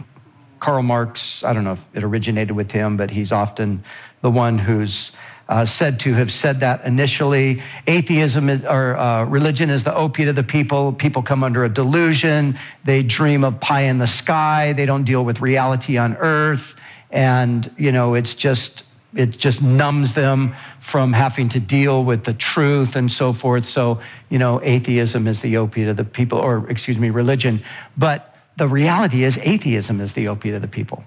Karl 0.59 0.83
Marx, 0.83 1.43
I 1.43 1.53
don't 1.53 1.63
know 1.63 1.73
if 1.73 1.83
it 1.93 2.03
originated 2.03 2.55
with 2.55 2.71
him, 2.71 2.97
but 2.97 3.11
he's 3.11 3.31
often 3.31 3.83
the 4.21 4.29
one 4.29 4.57
who's 4.59 5.11
uh, 5.49 5.65
said 5.65 5.99
to 6.01 6.13
have 6.13 6.31
said 6.31 6.59
that 6.59 6.85
initially. 6.85 7.61
Atheism 7.87 8.49
is, 8.49 8.63
or 8.63 8.95
uh, 8.95 9.25
religion 9.25 9.71
is 9.71 9.83
the 9.83 9.93
opiate 9.95 10.29
of 10.29 10.35
the 10.35 10.43
people. 10.43 10.93
People 10.93 11.23
come 11.23 11.43
under 11.43 11.63
a 11.63 11.69
delusion. 11.69 12.57
They 12.85 13.01
dream 13.01 13.43
of 13.43 13.59
pie 13.59 13.81
in 13.81 13.97
the 13.97 14.07
sky. 14.07 14.73
They 14.73 14.85
don't 14.85 15.03
deal 15.03 15.25
with 15.25 15.41
reality 15.41 15.97
on 15.97 16.15
earth. 16.17 16.75
And, 17.09 17.69
you 17.77 17.91
know, 17.91 18.13
it's 18.13 18.35
just, 18.35 18.83
it 19.15 19.31
just 19.31 19.63
numbs 19.63 20.13
them 20.13 20.53
from 20.79 21.13
having 21.13 21.49
to 21.49 21.59
deal 21.59 22.03
with 22.03 22.25
the 22.25 22.33
truth 22.35 22.95
and 22.95 23.11
so 23.11 23.33
forth. 23.33 23.65
So, 23.65 24.01
you 24.29 24.37
know, 24.37 24.61
atheism 24.61 25.27
is 25.27 25.41
the 25.41 25.57
opiate 25.57 25.89
of 25.89 25.97
the 25.97 26.03
people, 26.05 26.37
or 26.37 26.69
excuse 26.69 26.99
me, 26.99 27.09
religion. 27.09 27.63
But 27.97 28.35
the 28.55 28.67
reality 28.67 29.23
is, 29.23 29.39
atheism 29.39 29.99
is 29.99 30.13
the 30.13 30.27
opiate 30.27 30.53
of 30.53 30.61
the 30.61 30.67
people. 30.67 31.03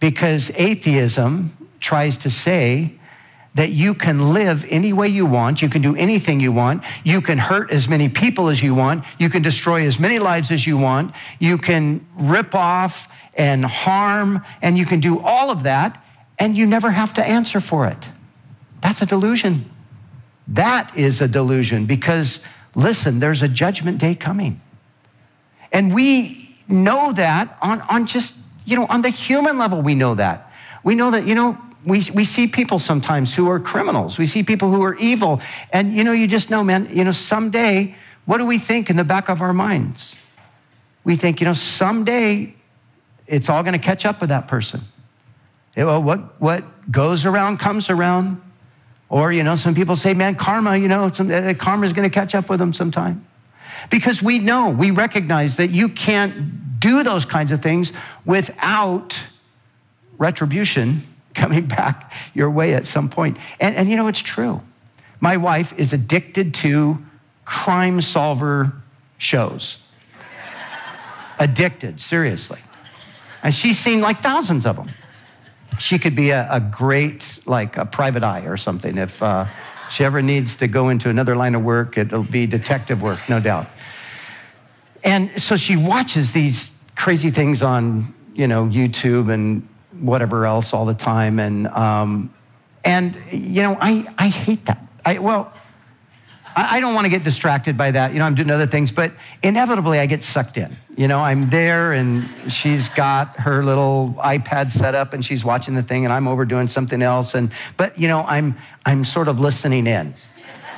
Because 0.00 0.50
atheism 0.56 1.56
tries 1.78 2.16
to 2.18 2.30
say 2.30 2.98
that 3.56 3.72
you 3.72 3.94
can 3.94 4.34
live 4.34 4.66
any 4.68 4.92
way 4.92 5.08
you 5.08 5.24
want. 5.24 5.62
You 5.62 5.70
can 5.70 5.80
do 5.80 5.96
anything 5.96 6.40
you 6.40 6.52
want. 6.52 6.84
You 7.04 7.22
can 7.22 7.38
hurt 7.38 7.70
as 7.70 7.88
many 7.88 8.10
people 8.10 8.48
as 8.48 8.62
you 8.62 8.74
want. 8.74 9.04
You 9.18 9.30
can 9.30 9.40
destroy 9.40 9.86
as 9.86 9.98
many 9.98 10.18
lives 10.18 10.50
as 10.50 10.66
you 10.66 10.76
want. 10.76 11.14
You 11.38 11.56
can 11.56 12.06
rip 12.18 12.54
off 12.54 13.08
and 13.32 13.64
harm, 13.64 14.44
and 14.60 14.76
you 14.76 14.84
can 14.84 15.00
do 15.00 15.20
all 15.20 15.50
of 15.50 15.62
that, 15.62 16.02
and 16.38 16.56
you 16.56 16.66
never 16.66 16.90
have 16.90 17.14
to 17.14 17.26
answer 17.26 17.60
for 17.60 17.86
it. 17.86 18.08
That's 18.82 19.00
a 19.00 19.06
delusion. 19.06 19.70
That 20.48 20.96
is 20.96 21.22
a 21.22 21.28
delusion 21.28 21.86
because, 21.86 22.40
listen, 22.74 23.20
there's 23.20 23.42
a 23.42 23.48
judgment 23.48 23.98
day 23.98 24.14
coming. 24.14 24.60
And 25.72 25.94
we 25.94 26.56
know 26.68 27.12
that 27.12 27.56
on, 27.62 27.80
on 27.82 28.06
just, 28.06 28.34
you 28.66 28.76
know, 28.76 28.86
on 28.90 29.00
the 29.00 29.08
human 29.08 29.56
level, 29.56 29.80
we 29.80 29.94
know 29.94 30.14
that. 30.14 30.52
We 30.84 30.94
know 30.94 31.10
that, 31.10 31.26
you 31.26 31.34
know, 31.34 31.58
we, 31.86 32.02
we 32.12 32.24
see 32.24 32.48
people 32.48 32.80
sometimes 32.80 33.34
who 33.34 33.48
are 33.48 33.60
criminals. 33.60 34.18
We 34.18 34.26
see 34.26 34.42
people 34.42 34.72
who 34.72 34.82
are 34.82 34.96
evil. 34.96 35.40
And, 35.72 35.96
you 35.96 36.02
know, 36.02 36.12
you 36.12 36.26
just 36.26 36.50
know, 36.50 36.64
man, 36.64 36.88
you 36.90 37.04
know, 37.04 37.12
someday, 37.12 37.94
what 38.24 38.38
do 38.38 38.46
we 38.46 38.58
think 38.58 38.90
in 38.90 38.96
the 38.96 39.04
back 39.04 39.28
of 39.28 39.40
our 39.40 39.52
minds? 39.52 40.16
We 41.04 41.14
think, 41.14 41.40
you 41.40 41.46
know, 41.46 41.52
someday 41.52 42.54
it's 43.28 43.48
all 43.48 43.62
going 43.62 43.74
to 43.74 43.78
catch 43.78 44.04
up 44.04 44.20
with 44.20 44.30
that 44.30 44.48
person. 44.48 44.82
Well, 45.76 46.02
what, 46.02 46.40
what 46.40 46.90
goes 46.90 47.24
around 47.24 47.58
comes 47.58 47.88
around. 47.88 48.42
Or, 49.08 49.32
you 49.32 49.44
know, 49.44 49.54
some 49.54 49.76
people 49.76 49.94
say, 49.94 50.12
man, 50.14 50.34
karma, 50.34 50.76
you 50.76 50.88
know, 50.88 51.08
some, 51.08 51.30
uh, 51.30 51.54
karma 51.54 51.86
is 51.86 51.92
going 51.92 52.10
to 52.10 52.12
catch 52.12 52.34
up 52.34 52.50
with 52.50 52.58
them 52.58 52.72
sometime. 52.72 53.24
Because 53.90 54.20
we 54.20 54.40
know, 54.40 54.70
we 54.70 54.90
recognize 54.90 55.56
that 55.56 55.70
you 55.70 55.88
can't 55.88 56.80
do 56.80 57.04
those 57.04 57.24
kinds 57.24 57.52
of 57.52 57.62
things 57.62 57.92
without 58.24 59.20
retribution 60.18 61.02
coming 61.36 61.66
back 61.66 62.12
your 62.34 62.50
way 62.50 62.74
at 62.74 62.86
some 62.86 63.08
point. 63.08 63.36
And, 63.60 63.76
and 63.76 63.88
you 63.88 63.96
know, 63.96 64.08
it's 64.08 64.22
true. 64.22 64.60
My 65.20 65.36
wife 65.36 65.72
is 65.78 65.92
addicted 65.92 66.54
to 66.54 66.98
crime 67.44 68.02
solver 68.02 68.72
shows. 69.18 69.78
addicted, 71.38 72.00
seriously. 72.00 72.58
And 73.42 73.54
she's 73.54 73.78
seen 73.78 74.00
like 74.00 74.22
thousands 74.22 74.66
of 74.66 74.76
them. 74.76 74.90
She 75.78 75.98
could 75.98 76.16
be 76.16 76.30
a, 76.30 76.48
a 76.50 76.60
great, 76.60 77.38
like 77.46 77.76
a 77.76 77.84
private 77.84 78.24
eye 78.24 78.46
or 78.46 78.56
something. 78.56 78.96
If 78.96 79.22
uh, 79.22 79.46
she 79.90 80.04
ever 80.04 80.22
needs 80.22 80.56
to 80.56 80.66
go 80.66 80.88
into 80.88 81.08
another 81.08 81.36
line 81.36 81.54
of 81.54 81.62
work, 81.62 81.98
it'll 81.98 82.22
be 82.22 82.46
detective 82.46 83.02
work, 83.02 83.20
no 83.28 83.40
doubt. 83.40 83.68
And 85.04 85.40
so 85.40 85.56
she 85.56 85.76
watches 85.76 86.32
these 86.32 86.70
crazy 86.96 87.30
things 87.30 87.62
on, 87.62 88.14
you 88.34 88.48
know, 88.48 88.64
YouTube 88.64 89.32
and 89.32 89.68
whatever 90.00 90.46
else 90.46 90.72
all 90.72 90.86
the 90.86 90.94
time. 90.94 91.38
And, 91.38 91.66
um, 91.68 92.32
and 92.84 93.16
you 93.30 93.62
know, 93.62 93.76
I, 93.80 94.06
I 94.18 94.28
hate 94.28 94.66
that. 94.66 94.80
I, 95.04 95.18
well, 95.18 95.52
I, 96.54 96.76
I 96.76 96.80
don't 96.80 96.94
want 96.94 97.04
to 97.04 97.08
get 97.10 97.24
distracted 97.24 97.76
by 97.76 97.90
that. 97.90 98.12
You 98.12 98.18
know, 98.18 98.24
I'm 98.24 98.34
doing 98.34 98.50
other 98.50 98.66
things, 98.66 98.90
but 98.90 99.12
inevitably 99.42 99.98
I 99.98 100.06
get 100.06 100.22
sucked 100.22 100.56
in. 100.56 100.76
You 100.96 101.08
know, 101.08 101.18
I'm 101.18 101.50
there 101.50 101.92
and 101.92 102.28
she's 102.50 102.88
got 102.88 103.36
her 103.40 103.62
little 103.62 104.14
iPad 104.18 104.70
set 104.70 104.94
up 104.94 105.12
and 105.12 105.24
she's 105.24 105.44
watching 105.44 105.74
the 105.74 105.82
thing 105.82 106.04
and 106.04 106.12
I'm 106.12 106.26
over 106.26 106.44
doing 106.44 106.68
something 106.68 107.02
else. 107.02 107.34
And, 107.34 107.52
but, 107.76 107.98
you 107.98 108.08
know, 108.08 108.22
I'm, 108.22 108.56
I'm 108.86 109.04
sort 109.04 109.28
of 109.28 109.38
listening 109.38 109.86
in 109.86 110.14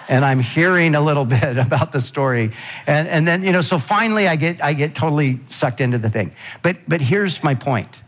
and 0.08 0.24
I'm 0.24 0.40
hearing 0.40 0.94
a 0.94 1.00
little 1.00 1.24
bit 1.36 1.56
about 1.56 1.92
the 1.92 2.00
story. 2.00 2.52
And, 2.86 3.06
and 3.08 3.28
then, 3.28 3.44
you 3.44 3.52
know, 3.52 3.60
so 3.60 3.78
finally 3.78 4.26
I 4.26 4.36
get, 4.36 4.62
I 4.62 4.72
get 4.72 4.94
totally 4.94 5.40
sucked 5.50 5.80
into 5.80 5.98
the 5.98 6.10
thing. 6.10 6.32
But, 6.62 6.78
but 6.88 7.00
here's 7.00 7.44
my 7.44 7.54
point 7.54 8.02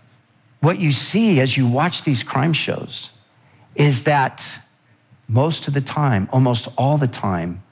what 0.61 0.79
you 0.79 0.92
see 0.92 1.40
as 1.40 1.57
you 1.57 1.66
watch 1.66 2.03
these 2.05 2.23
crime 2.23 2.53
shows 2.53 3.11
is 3.75 4.05
that 4.05 4.44
most 5.27 5.68
of 5.68 5.75
the 5.75 5.81
time, 5.81 6.29
almost 6.33 6.68
all 6.77 6.99
the 6.99 7.07
time, 7.07 7.62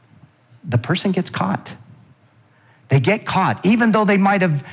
the 0.64 0.78
person 0.78 1.12
gets 1.12 1.30
caught. 1.30 1.74
They 2.88 3.00
get 3.00 3.26
caught, 3.26 3.64
even 3.66 3.92
though 3.92 4.04
they 4.04 4.16
might 4.16 4.40
have, 4.40 4.64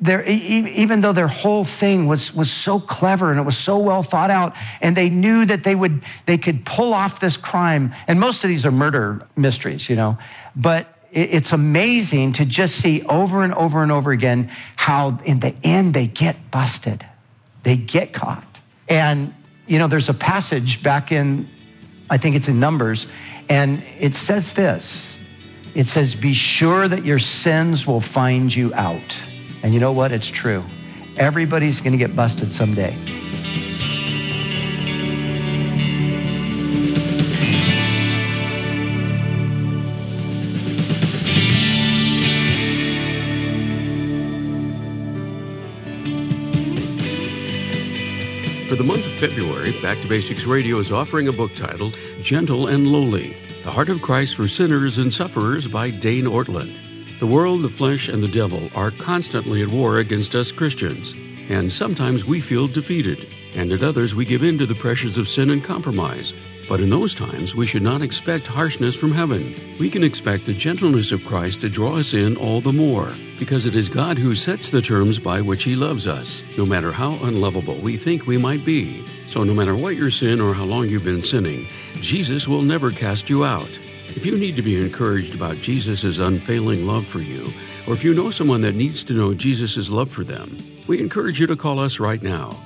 their, 0.00 0.24
even 0.24 1.00
though 1.00 1.12
their 1.12 1.28
whole 1.28 1.64
thing 1.64 2.06
was, 2.06 2.34
was 2.34 2.50
so 2.50 2.78
clever 2.78 3.30
and 3.30 3.40
it 3.40 3.44
was 3.44 3.56
so 3.56 3.78
well 3.78 4.02
thought 4.02 4.30
out, 4.30 4.54
and 4.82 4.96
they 4.96 5.08
knew 5.08 5.46
that 5.46 5.64
they 5.64 5.74
would 5.74 6.02
they 6.26 6.36
could 6.36 6.66
pull 6.66 6.92
off 6.92 7.20
this 7.20 7.36
crime. 7.36 7.94
And 8.08 8.20
most 8.20 8.44
of 8.44 8.48
these 8.48 8.66
are 8.66 8.72
murder 8.72 9.26
mysteries, 9.36 9.88
you 9.88 9.96
know. 9.96 10.18
But 10.54 10.88
it's 11.12 11.52
amazing 11.52 12.32
to 12.34 12.44
just 12.44 12.76
see 12.76 13.02
over 13.02 13.42
and 13.42 13.54
over 13.54 13.82
and 13.82 13.92
over 13.92 14.10
again 14.10 14.50
how 14.76 15.20
in 15.24 15.40
the 15.40 15.54
end 15.62 15.94
they 15.94 16.06
get 16.08 16.50
busted 16.50 17.06
they 17.62 17.76
get 17.76 18.12
caught. 18.12 18.60
And, 18.88 19.34
you 19.66 19.78
know, 19.78 19.86
there's 19.86 20.08
a 20.08 20.14
passage 20.14 20.82
back 20.82 21.12
in, 21.12 21.48
I 22.10 22.18
think 22.18 22.36
it's 22.36 22.48
in 22.48 22.60
Numbers, 22.60 23.06
and 23.48 23.82
it 23.98 24.14
says 24.14 24.52
this 24.52 25.18
it 25.74 25.86
says, 25.86 26.14
Be 26.14 26.34
sure 26.34 26.86
that 26.88 27.04
your 27.04 27.18
sins 27.18 27.86
will 27.86 28.00
find 28.00 28.54
you 28.54 28.72
out. 28.74 29.22
And 29.62 29.72
you 29.72 29.80
know 29.80 29.92
what? 29.92 30.12
It's 30.12 30.28
true. 30.28 30.62
Everybody's 31.16 31.80
going 31.80 31.92
to 31.92 31.98
get 31.98 32.14
busted 32.14 32.52
someday. 32.52 32.96
For 48.72 48.76
the 48.76 48.84
month 48.84 49.04
of 49.04 49.12
February, 49.12 49.72
Back 49.82 50.00
to 50.00 50.08
Basics 50.08 50.46
Radio 50.46 50.78
is 50.78 50.90
offering 50.90 51.28
a 51.28 51.32
book 51.32 51.54
titled 51.54 51.98
Gentle 52.22 52.68
and 52.68 52.86
Lowly 52.86 53.36
The 53.64 53.70
Heart 53.70 53.90
of 53.90 54.00
Christ 54.00 54.34
for 54.34 54.48
Sinners 54.48 54.96
and 54.96 55.12
Sufferers 55.12 55.68
by 55.68 55.90
Dane 55.90 56.24
Ortlund. 56.24 56.74
The 57.18 57.26
world, 57.26 57.60
the 57.60 57.68
flesh, 57.68 58.08
and 58.08 58.22
the 58.22 58.28
devil 58.28 58.70
are 58.74 58.90
constantly 58.92 59.60
at 59.60 59.68
war 59.68 59.98
against 59.98 60.34
us 60.34 60.50
Christians, 60.50 61.12
and 61.50 61.70
sometimes 61.70 62.24
we 62.24 62.40
feel 62.40 62.66
defeated, 62.66 63.28
and 63.54 63.70
at 63.74 63.82
others 63.82 64.14
we 64.14 64.24
give 64.24 64.42
in 64.42 64.56
to 64.56 64.64
the 64.64 64.74
pressures 64.74 65.18
of 65.18 65.28
sin 65.28 65.50
and 65.50 65.62
compromise. 65.62 66.32
But 66.72 66.80
in 66.80 66.88
those 66.88 67.14
times, 67.14 67.54
we 67.54 67.66
should 67.66 67.82
not 67.82 68.00
expect 68.00 68.46
harshness 68.46 68.96
from 68.96 69.12
heaven. 69.12 69.54
We 69.78 69.90
can 69.90 70.02
expect 70.02 70.46
the 70.46 70.54
gentleness 70.54 71.12
of 71.12 71.22
Christ 71.22 71.60
to 71.60 71.68
draw 71.68 71.98
us 71.98 72.14
in 72.14 72.34
all 72.34 72.62
the 72.62 72.72
more, 72.72 73.12
because 73.38 73.66
it 73.66 73.76
is 73.76 73.90
God 73.90 74.16
who 74.16 74.34
sets 74.34 74.70
the 74.70 74.80
terms 74.80 75.18
by 75.18 75.42
which 75.42 75.64
He 75.64 75.76
loves 75.76 76.06
us, 76.06 76.42
no 76.56 76.64
matter 76.64 76.90
how 76.90 77.18
unlovable 77.24 77.74
we 77.74 77.98
think 77.98 78.26
we 78.26 78.38
might 78.38 78.64
be. 78.64 79.06
So, 79.28 79.44
no 79.44 79.52
matter 79.52 79.76
what 79.76 79.96
your 79.96 80.08
sin 80.08 80.40
or 80.40 80.54
how 80.54 80.64
long 80.64 80.88
you've 80.88 81.04
been 81.04 81.20
sinning, 81.20 81.68
Jesus 81.96 82.48
will 82.48 82.62
never 82.62 82.90
cast 82.90 83.28
you 83.28 83.44
out. 83.44 83.78
If 84.16 84.24
you 84.24 84.38
need 84.38 84.56
to 84.56 84.62
be 84.62 84.80
encouraged 84.80 85.34
about 85.34 85.56
Jesus' 85.56 86.20
unfailing 86.20 86.86
love 86.86 87.06
for 87.06 87.20
you, 87.20 87.52
or 87.86 87.92
if 87.92 88.02
you 88.02 88.14
know 88.14 88.30
someone 88.30 88.62
that 88.62 88.76
needs 88.76 89.04
to 89.04 89.12
know 89.12 89.34
Jesus' 89.34 89.90
love 89.90 90.10
for 90.10 90.24
them, 90.24 90.56
we 90.86 91.00
encourage 91.00 91.38
you 91.38 91.46
to 91.48 91.54
call 91.54 91.78
us 91.78 92.00
right 92.00 92.22
now 92.22 92.56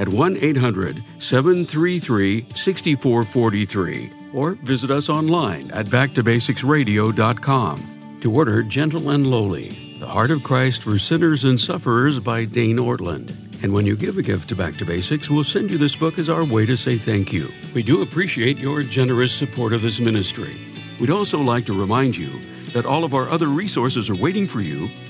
at 0.00 0.08
1 0.08 0.38
800 0.38 1.04
733 1.18 2.46
6443 2.54 4.12
or 4.32 4.52
visit 4.52 4.90
us 4.90 5.10
online 5.10 5.70
at 5.72 5.86
backtobasicsradio.com 5.86 8.18
to 8.22 8.32
order 8.32 8.62
Gentle 8.62 9.10
and 9.10 9.26
Lowly, 9.26 9.96
The 9.98 10.06
Heart 10.06 10.30
of 10.30 10.42
Christ 10.42 10.82
for 10.82 10.98
Sinners 10.98 11.44
and 11.44 11.60
Sufferers 11.60 12.18
by 12.18 12.44
Dane 12.44 12.78
Ortlund. 12.78 13.36
And 13.62 13.74
when 13.74 13.84
you 13.84 13.96
give 13.96 14.16
a 14.16 14.22
gift 14.22 14.48
to 14.50 14.56
Back 14.56 14.76
to 14.76 14.86
Basics, 14.86 15.28
we'll 15.28 15.44
send 15.44 15.70
you 15.70 15.76
this 15.76 15.96
book 15.96 16.18
as 16.18 16.30
our 16.30 16.44
way 16.44 16.64
to 16.64 16.76
say 16.76 16.96
thank 16.96 17.32
you. 17.32 17.50
We 17.74 17.82
do 17.82 18.02
appreciate 18.02 18.58
your 18.58 18.82
generous 18.82 19.32
support 19.32 19.74
of 19.74 19.82
this 19.82 20.00
ministry. 20.00 20.56
We'd 20.98 21.10
also 21.10 21.40
like 21.40 21.66
to 21.66 21.78
remind 21.78 22.16
you 22.16 22.30
that 22.72 22.86
all 22.86 23.04
of 23.04 23.14
our 23.14 23.28
other 23.28 23.48
resources 23.48 24.08
are 24.08 24.14
waiting 24.14 24.46
for 24.46 24.60
you 24.60 24.88